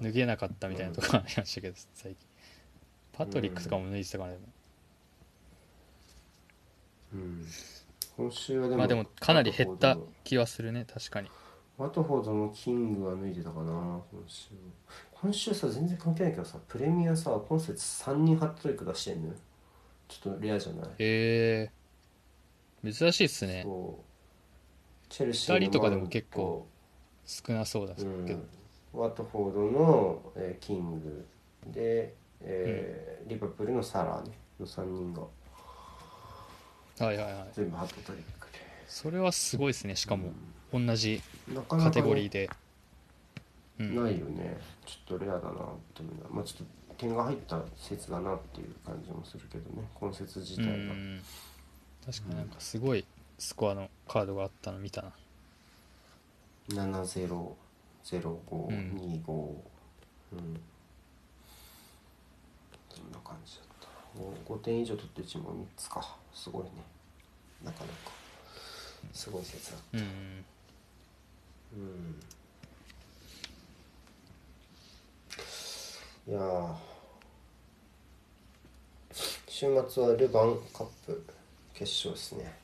[0.00, 2.31] 脱げなかったみたいなところありましたけど最近
[3.26, 4.44] パトリックとかも脱いでたからでも
[7.14, 7.16] う。
[7.16, 7.46] ん。
[8.16, 11.30] 今週はでもまあでもかなり減った気はするね確かに。
[11.78, 13.72] ワトフォードのキングは脱いでたかな
[14.12, 14.50] 今週
[15.12, 19.34] 今週さ全然関係ないけどさプレミアさ今節3人ハットトリック出してんのよ。
[20.08, 20.90] ちょっとレアじゃない？
[20.98, 21.70] へ
[22.84, 22.92] え。
[22.92, 23.64] 珍しいっすね。
[25.08, 26.66] チェルシーの二人とかでも結構
[27.24, 28.48] 少なそうだけど、うん、
[28.92, 31.26] ワトフォードの、えーキング。
[31.68, 32.14] で、
[32.44, 35.22] えーリバプールのサラー、ね、の3人が。
[37.06, 37.48] はいはいはい。
[37.52, 38.48] 全部ハットトリック
[38.88, 39.96] それはすごいですね。
[39.96, 40.32] しかも
[40.72, 42.50] 同じでなかなか、ね、カテゴリーで、
[43.80, 44.58] うん、ないよね。
[44.84, 45.52] ちょっとレアだなっ
[45.94, 46.28] て思うな。
[46.30, 49.88] まあちょっと点が入った説だなっていう感じもするけどね。
[49.94, 51.20] 今節自体うが、ん
[52.04, 53.06] 確かになんかすごい
[53.38, 55.12] スコアのカードがあったの見たな。
[56.68, 57.54] 700525、
[58.50, 58.74] うん。
[60.32, 60.60] うん、
[62.94, 64.26] そんな感じだったな。
[64.46, 66.16] 5, 点以上取ってるチームは3つか。
[66.34, 66.70] すごいね。
[67.64, 68.12] なかなか。
[69.12, 70.00] すごい説だうん。
[70.00, 70.02] う
[71.76, 72.22] ん。
[76.28, 76.74] いやー。
[79.48, 81.24] 週末はルヴァンカップ
[81.74, 82.54] 決勝ですね。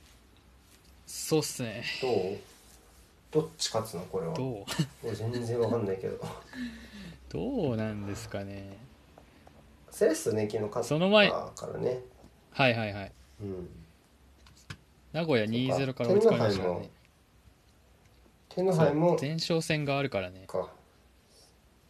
[1.06, 1.84] そうっすね。
[2.02, 2.38] どう？
[3.30, 4.04] どっち勝つの？
[4.06, 4.34] これは。
[4.34, 4.64] どう？
[5.06, 6.18] 俺全然わかんないけど。
[7.28, 8.78] どうなんですかね
[9.98, 11.28] セレッソね昨日勝ったその前。
[11.28, 12.02] からね
[12.52, 13.12] はいはいはい。
[13.40, 13.68] うん。
[15.12, 16.90] 名古屋2-0そっかから追いつかれましたね
[18.48, 20.44] 天皇杯も前哨戦があるからね。
[20.46, 20.70] か。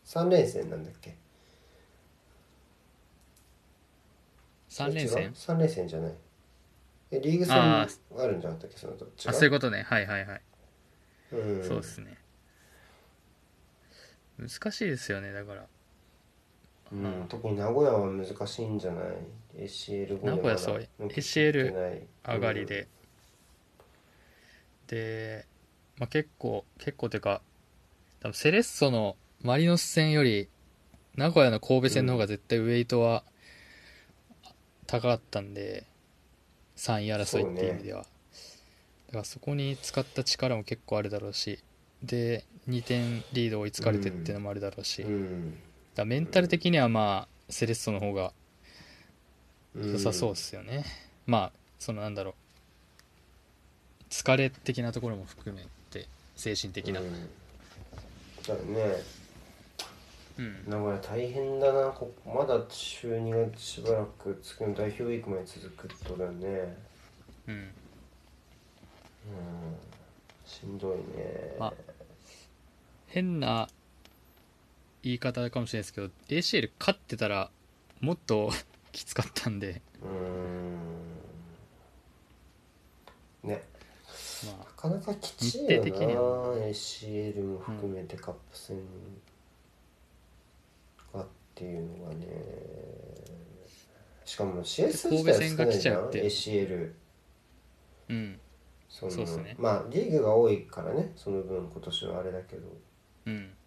[0.06, 1.16] 3連戦なんだっけ
[4.70, 6.14] ？3連戦？3連戦じゃない。
[7.10, 7.86] えリーグ戦あ
[8.26, 8.78] るんじゃなかったっけ？
[8.78, 9.82] そのどっちがあそういうことね。
[9.82, 10.40] はいはいはい、
[11.32, 12.16] うん、そうですね。
[14.38, 15.66] 難しいですよねだから
[16.92, 19.04] うん、特に名古屋は難しいんじゃない
[19.58, 20.88] ？ACL 名古屋そう。
[20.98, 22.88] ACL 上がりで、
[24.86, 25.46] で、
[25.98, 27.42] まあ、結構結構というか
[28.20, 30.48] 多分セレッソのマリノス戦より
[31.16, 33.22] 名古屋の神戸戦の方が絶対ウェイトは
[34.86, 35.84] 高かったんで、
[36.76, 38.06] 3位争いっていう意味では、
[39.08, 41.58] だからそこに使った力も結構あるだろうし
[42.02, 45.58] で2点リード追いつかれてっていうのもあるだろうし、うん、うん
[45.98, 48.32] だメンタル的にはまあセレッソの方が
[49.74, 49.92] うん。
[49.92, 50.84] 良さそうですよね、
[51.26, 52.34] まあそのなんだろう。
[54.10, 57.10] 疲れ的なところも含めて精神的な、ううん。
[57.10, 57.28] ん
[58.46, 59.02] だよね。
[60.68, 61.90] 名古屋大変だな。
[61.90, 66.76] こまだ週2がしばらく次の代表ウィークまで続くってことだよね。
[67.48, 67.54] うん。
[67.54, 67.72] うん。
[70.46, 71.56] しんどいね。
[71.58, 71.74] まあ
[73.08, 73.68] 変な
[75.02, 77.50] 言い方かもしれないですけど ACL 勝ってたら
[78.00, 78.50] もっと
[78.92, 80.06] きつかったんで、う
[83.46, 83.50] ん。
[83.50, 83.62] ね。
[84.46, 86.22] まなかなかきちい日よな程的には。
[86.56, 88.80] ACL も含めてカップ戦
[91.12, 92.26] がっていうのがね。
[94.24, 96.94] しかも試合数自体は少ないじゃん神戸戦が来ちゃうって ACL あ
[98.08, 98.40] うん。
[98.88, 99.56] そのそうっすね。
[99.58, 102.68] まあリーグが多いからねその分今年はあれだけど。
[103.26, 103.34] うん。
[103.34, 103.57] 今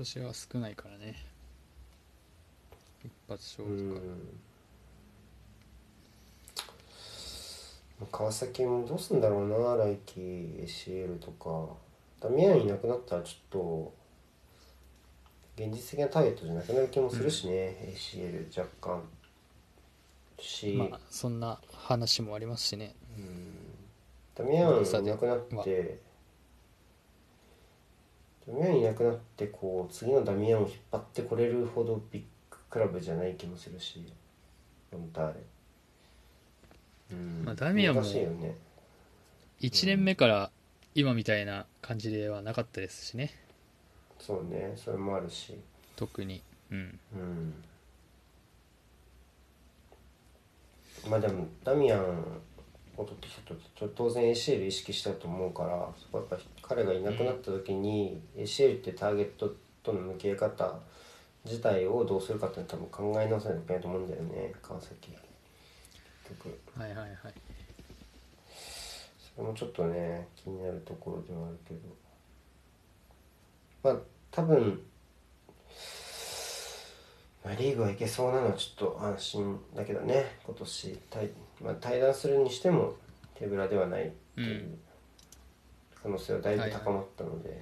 [0.00, 1.14] 年は少ないからね。
[3.04, 3.94] 一発勝う負
[7.98, 8.08] とか、ん。
[8.10, 11.76] 川崎もどうすんだろうな来季 ACL とか。
[12.20, 13.94] ダミアンいなくなったらちょっと
[15.56, 19.02] 現実的なターゲットじゃなくなる気もするしね、ACL 若干。
[20.38, 22.94] し、まあそんな話もありますしね。
[24.34, 25.98] ダミアンいなくなって
[28.50, 34.04] ダミアンいなくなってこう次のダミアンを引っ張ってこれるほどビッグクラブじゃない気もするし
[34.90, 35.34] 本当あれ。
[37.12, 37.44] うん。
[37.44, 38.56] まあダミアンも難しいよね。
[39.60, 40.50] 1年目から
[40.94, 43.34] 今みたいな感じではなかったですしね。
[44.18, 44.72] そうね。
[44.76, 45.58] それもあるし。
[45.94, 46.42] 特に。
[46.70, 46.98] うん。
[47.14, 47.54] うん。
[51.08, 52.24] まあでもダミアン
[53.00, 60.78] を取ってきたとちょ当然 ACL 意識したと思うからそこはやっぱ彼がいなくなった時に、ACL ってターゲットとの向き合い方
[61.44, 65.20] 自体をどうするかって多分考え直さないといけないと思うんだよね川崎結
[66.44, 66.58] 局。
[66.78, 67.10] はいはいはい。
[69.36, 71.80] それもちょっとね気になるところではあるけど。
[73.82, 73.96] まあ
[74.30, 74.80] 多分、
[77.44, 81.30] まあ、リーグはいけそうなのはちょっと安心だけどね今年対,、
[81.60, 82.94] まあ、対談するにしても
[83.34, 84.78] 手ぶらではないっていううん
[86.02, 87.60] 可能性はだいぶ高まったので、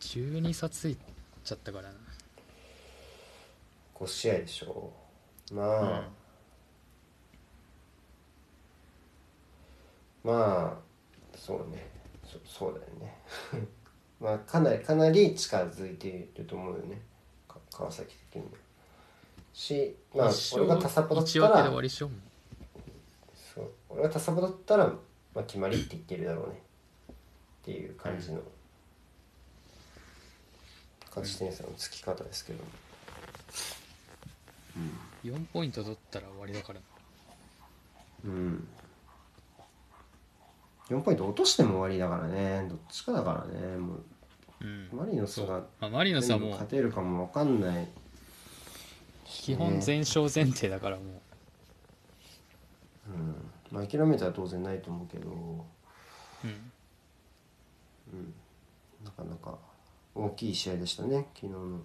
[0.00, 0.96] 12差つい
[1.44, 1.94] ちゃったからな。
[3.94, 4.90] 5試合でしょ。
[5.52, 5.62] ま
[5.96, 6.08] あ、
[10.24, 11.90] まあそうね。
[12.24, 13.18] そそうだよね。
[14.18, 17.02] まあかなりかなり近づいていると思うよね。
[17.46, 18.58] か川崎的には
[19.52, 21.70] しまあ一俺がタサポだったら
[23.54, 23.70] そう。
[23.90, 26.62] 俺がタサポだったら、まあ、決まりって言ってるだろうね。
[27.12, 27.14] っ
[27.64, 28.40] ていう感じの。
[31.08, 32.58] 勝ち点差のつき方ですけど。
[32.58, 32.64] も
[35.24, 36.86] 4ポイント取ったら終わりだからな。
[38.24, 38.68] うん。
[40.88, 42.66] 4ポイント落としても終わりだからね。
[42.68, 43.76] どっちかだからね。
[43.76, 44.04] もう
[44.62, 44.88] うん。
[44.92, 47.88] マリノスがまあ、マリノスはもう勝てるかも分かんない
[49.40, 51.02] 基本全勝前提だからも
[53.08, 53.10] う。
[53.10, 53.50] ん。
[53.70, 56.50] まあ諦めたら当然ないと思うけど、う、うん、
[58.12, 58.34] うん、
[59.04, 59.58] なかなか
[60.14, 61.26] 大きい試合でしたね。
[61.34, 61.80] 昨日の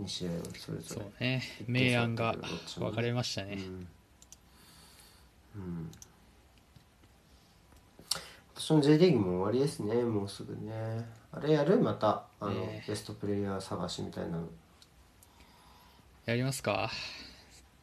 [0.00, 1.00] 2試合はそれぞれ。
[1.00, 1.42] そうね。
[1.66, 2.36] 明暗が
[2.78, 3.88] 分かれましたね、うん、
[5.60, 5.90] うん、
[8.54, 9.94] 私の J リーグも終わりですね。
[10.04, 11.04] もうすぐね。
[11.32, 11.78] あれやる？
[11.78, 12.24] また。
[12.40, 12.84] あの、ね。
[12.86, 14.48] ベストプレイヤー探しみたいなの
[16.28, 16.90] やりますか。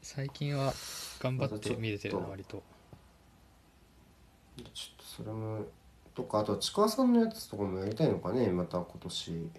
[0.03, 0.71] 最近は
[1.19, 2.61] 頑張って見れてるな割と。
[4.55, 5.65] ちょっとそれも
[6.13, 8.47] とかあとちくわさんのやつとかもやりたいのかね。
[8.49, 9.49] また今年。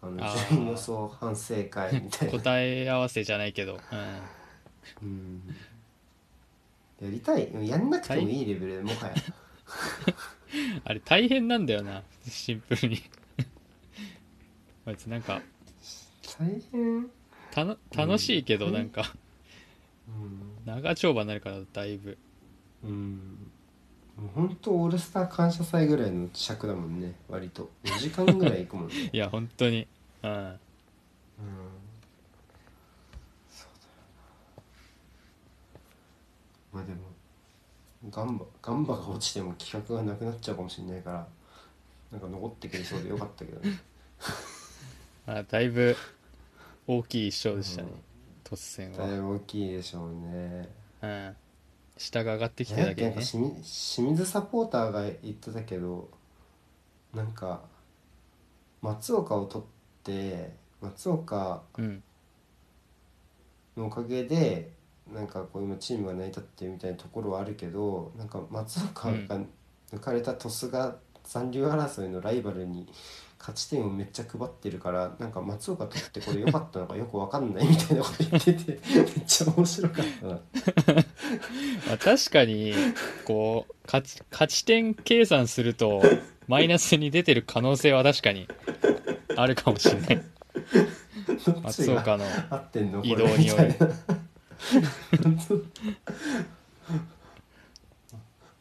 [0.00, 0.48] あのあー。
[0.50, 2.38] 順位予想反省会みたいな。
[2.38, 3.80] 答え合わせじゃないけど、
[5.02, 5.42] うん、うん。
[7.02, 7.50] やりたい。
[7.68, 9.14] やんなくてもいいレベルでもはや。
[10.86, 12.04] あれ大変なんだよな。
[12.24, 13.02] シンプルに。
[14.86, 15.42] あいつなんか。
[16.38, 17.17] 大変？
[17.58, 18.72] たの楽しいけどうん。
[18.72, 19.14] なんか。
[20.08, 20.64] うん。
[20.64, 22.16] 長丁場になるからだいぶ。
[22.84, 23.50] うん。
[24.16, 27.14] もう本当オールスター感謝祭ぐらいの尺だもんね。
[27.28, 27.70] 割と。
[27.84, 29.10] 4時間ぐらい行くもんね。
[29.12, 29.86] いや本当に。
[30.22, 30.30] うん。
[30.30, 30.58] うん。
[33.50, 34.00] そうだよ
[36.72, 36.78] な。
[36.78, 37.00] まあでも
[38.10, 41.26] ガンバガンバが落ちても企画がなくなっちゃうかもしれないから
[42.12, 43.80] なんか残ってくれそうでよかったけどね。
[45.26, 45.96] あだいぶ
[46.90, 47.88] 大きい一勝でしたね、
[48.42, 50.68] 突然は、だいぶ大きいでしょうね。
[51.02, 51.36] うん、
[51.98, 56.08] 下が上がってきてなんかだけにね清水清水サポーターが言ってたけど
[57.14, 57.60] なんか
[58.80, 62.02] 松岡を取って松岡うん。
[63.76, 64.72] のおかげで
[65.12, 69.40] なんかこう今チームが成り立ってるみたいなところはあるけどなんか松岡が
[69.92, 70.96] 抜かれた鳥栖が
[71.28, 72.88] 残留争いのライバルに
[73.38, 80.32] 勝ち点をめっちゃ配ってるからなんか松岡取ってこれ良かったのかよく分かんないみたいなこと言っててめっちゃ面白かったな。
[81.86, 82.72] まあ、確かに
[83.26, 86.02] こう勝ち勝ち点計算すると
[86.46, 88.48] マイナスに出てる可能性は確かに
[89.36, 90.24] あるかもしれない。
[91.62, 92.24] 松岡の
[93.04, 93.74] 移動による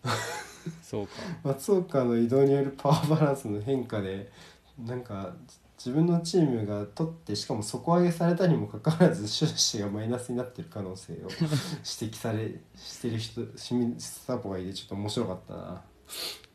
[0.89, 1.13] そうか
[1.43, 4.31] 松岡の移動によるパワーバランスの変化で
[4.79, 5.33] なんか
[5.77, 15.53] 自分のチームが取ってしかも底上げされたにもかかわらず収支がマイナスになってる可能性を指摘されしてる人清水サポがいてちょっと面白かった。
[15.53, 15.81] な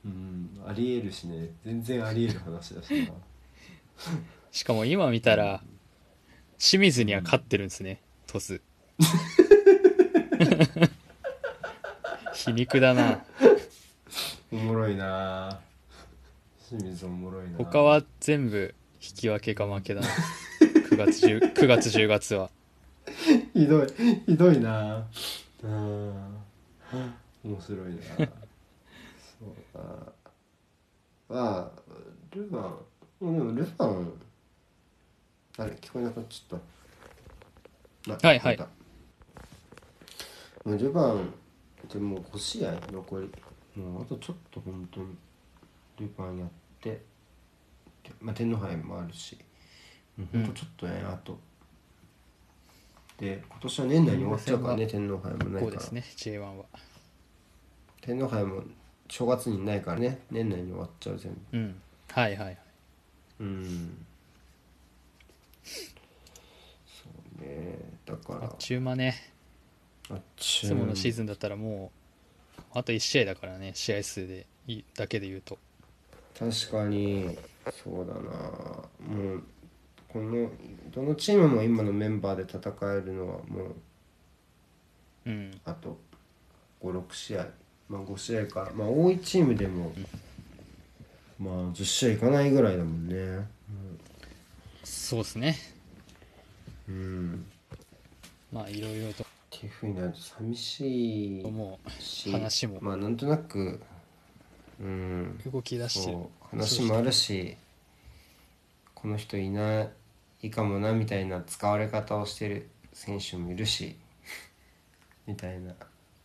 [0.07, 1.51] うんありえるしね。
[1.63, 3.13] 全然ありえる話だしな。
[4.51, 5.63] しかも今見たら
[6.59, 8.01] 清水には勝ってるんですね。
[8.27, 8.63] トス。
[12.33, 13.23] 皮肉だな
[14.53, 15.61] おもろいな。
[16.69, 17.57] 清水おもろいな。
[17.57, 20.07] 他は全部引き分けか負けだな。
[20.91, 22.51] 9月 ,10 9月10月は。
[23.55, 23.87] ひどい
[24.27, 25.07] ひどいな。
[25.63, 26.33] うん。
[27.45, 28.03] 面白いな。
[28.13, 28.25] そ
[29.47, 29.81] うだ
[31.29, 31.83] まあ
[32.35, 32.75] ルヴァ
[33.27, 34.21] ンでもルヴァン。
[35.57, 36.59] あれ聞こえなくなっちゃっ
[38.07, 38.27] た。
[38.27, 38.57] あはいはい。
[38.59, 38.67] ル
[40.67, 41.33] ヴァン
[41.89, 43.31] でもう5試合残り
[43.77, 45.17] もうあとちょっと本当に
[45.99, 46.49] ルヴァンやっ
[46.81, 47.03] て
[48.21, 49.39] まあ、天皇杯もあるし、
[50.17, 51.39] もうほんとちょっとね、あと。
[53.19, 55.77] で今年は年内に終わっちゃうからね天皇杯もないから。
[55.77, 56.65] ですね J1 は。
[58.01, 58.65] 天皇杯も
[59.09, 61.59] 正月にないからね年内に終わっちゃう全部。
[61.59, 61.81] うん。
[62.11, 62.59] はいはいはい。
[63.41, 64.05] うん。
[65.65, 67.05] そ
[67.39, 68.45] うねだから。
[68.47, 69.15] あっちゅう間ね。
[70.11, 72.02] あっちいつものシーズンだったらもう
[72.75, 75.59] あと1試合だからね試合数でいいだけで言うと。
[76.39, 77.37] 確かに
[77.85, 78.21] そうだな。
[79.07, 79.43] もう
[80.09, 80.51] この
[80.91, 83.75] どのチームも今のメンバーで戦えるのはもう
[85.27, 85.61] うん。
[85.65, 85.99] あと
[86.83, 87.47] 56試合。
[87.89, 88.71] まあ5試合か。
[88.75, 89.93] まあ多いチームでも、
[91.39, 93.47] まあ10試合いかないぐらいだもんね。
[94.83, 95.57] そうですね。
[96.89, 97.47] うん。
[98.53, 99.25] まあいろいろと
[99.63, 99.87] っていうふう。
[99.87, 102.79] になると寂しいう話も。
[102.81, 103.81] まあなんとなく
[104.81, 106.19] うん動き出してる。
[106.51, 107.57] 話もあるし
[108.95, 109.87] この人いな
[110.43, 113.97] いかもなみたいな使われ方をしてる選手もいるし
[115.27, 115.75] みたいな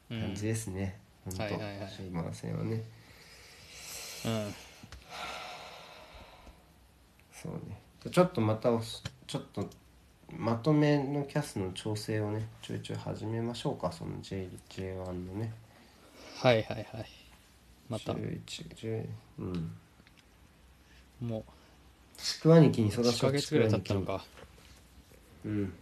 [0.09, 0.93] 感じですね、はい
[1.27, 2.83] 本当はいはいシーマー戦はね。
[4.25, 4.53] うん。
[7.33, 7.81] そうね。
[8.09, 8.69] ちょっとまた
[9.27, 9.69] ちょっと
[10.31, 13.91] まとめのキャスの調整をねちょいちょい始めましょうか。
[13.91, 15.53] その J J1 のね。
[16.37, 17.05] はいはいはい。
[17.89, 18.13] また。
[18.13, 19.05] 11 10
[19.39, 19.71] うん。
[21.21, 21.43] も
[22.17, 24.23] ちくわにきにう1育ちヶ月ぐらい経ったのか。
[25.45, 25.73] うん。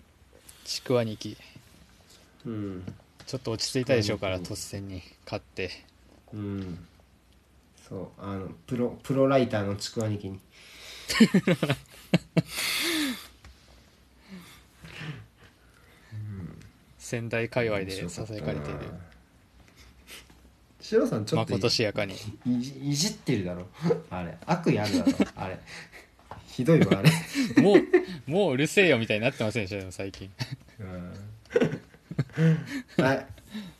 [0.64, 1.36] ちくわにき
[2.46, 2.84] うん。
[3.26, 4.44] ちょっと落ち着いたでしょうからうん。
[4.44, 5.72] 突然に勝って。
[6.34, 6.88] うん。
[7.88, 10.40] そうあのプロプロライターのちくわにきに
[17.06, 18.80] 仙台界隈でささやかれている。
[20.82, 22.16] シロさんちょまっとことしやかに。
[22.48, 23.68] いじいじってるだろ。
[24.10, 24.36] あれ。
[24.48, 25.12] 悪意あるだろ。
[25.36, 25.60] あれ。
[26.48, 27.12] ひどいわあれ。
[27.62, 29.78] もうもううるせえよみたいになってませんでした？
[29.78, 30.32] でも最近。
[30.80, 31.14] うん。
[33.04, 33.28] はい。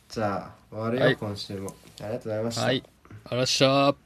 [0.08, 1.16] じゃあ終わるよ、はい。
[1.16, 1.74] 今週も。
[2.00, 2.84] ありがとうございました、はい。
[3.24, 3.96] あらっしゃー